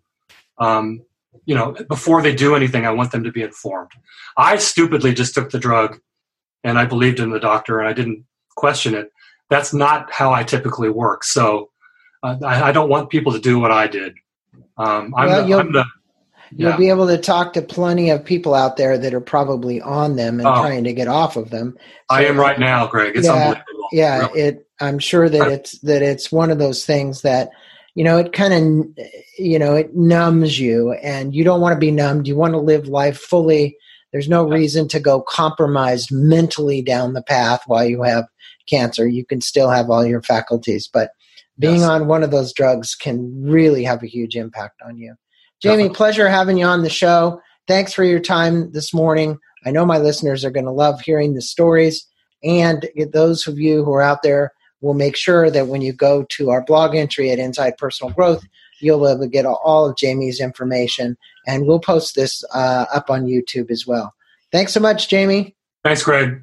[0.59, 1.01] um,
[1.45, 3.91] you know, before they do anything, I want them to be informed.
[4.35, 5.99] I stupidly just took the drug
[6.63, 9.11] and I believed in the doctor and I didn't question it.
[9.49, 11.23] That's not how I typically work.
[11.23, 11.69] So
[12.21, 14.15] uh, I, I, don't want people to do what I did.
[14.77, 15.85] Um, I'm, well, the, I'm the,
[16.51, 16.69] yeah.
[16.69, 20.15] You'll be able to talk to plenty of people out there that are probably on
[20.15, 21.77] them and oh, trying to get off of them.
[21.77, 23.15] So, I am right now, Greg.
[23.15, 23.87] It's yeah, unbelievable.
[23.91, 24.41] Yeah, really.
[24.41, 24.66] it.
[24.79, 27.49] I'm sure that it's that it's one of those things that
[27.95, 29.05] you know it kind of
[29.37, 32.27] you know it numbs you, and you don't want to be numbed.
[32.27, 33.77] You want to live life fully.
[34.11, 38.25] There's no reason to go compromised mentally down the path while you have
[38.67, 39.07] cancer.
[39.07, 41.11] You can still have all your faculties, but
[41.59, 41.89] being yes.
[41.89, 45.15] on one of those drugs can really have a huge impact on you.
[45.61, 45.95] Jamie, Definitely.
[45.95, 47.41] pleasure having you on the show.
[47.67, 49.39] Thanks for your time this morning.
[49.65, 52.07] I know my listeners are going to love hearing the stories.
[52.43, 56.23] And those of you who are out there will make sure that when you go
[56.29, 58.45] to our blog entry at Inside Personal Growth,
[58.79, 61.17] you'll be able to get all of Jamie's information.
[61.45, 64.13] And we'll post this uh, up on YouTube as well.
[64.51, 65.55] Thanks so much, Jamie.
[65.83, 66.41] Thanks, Greg.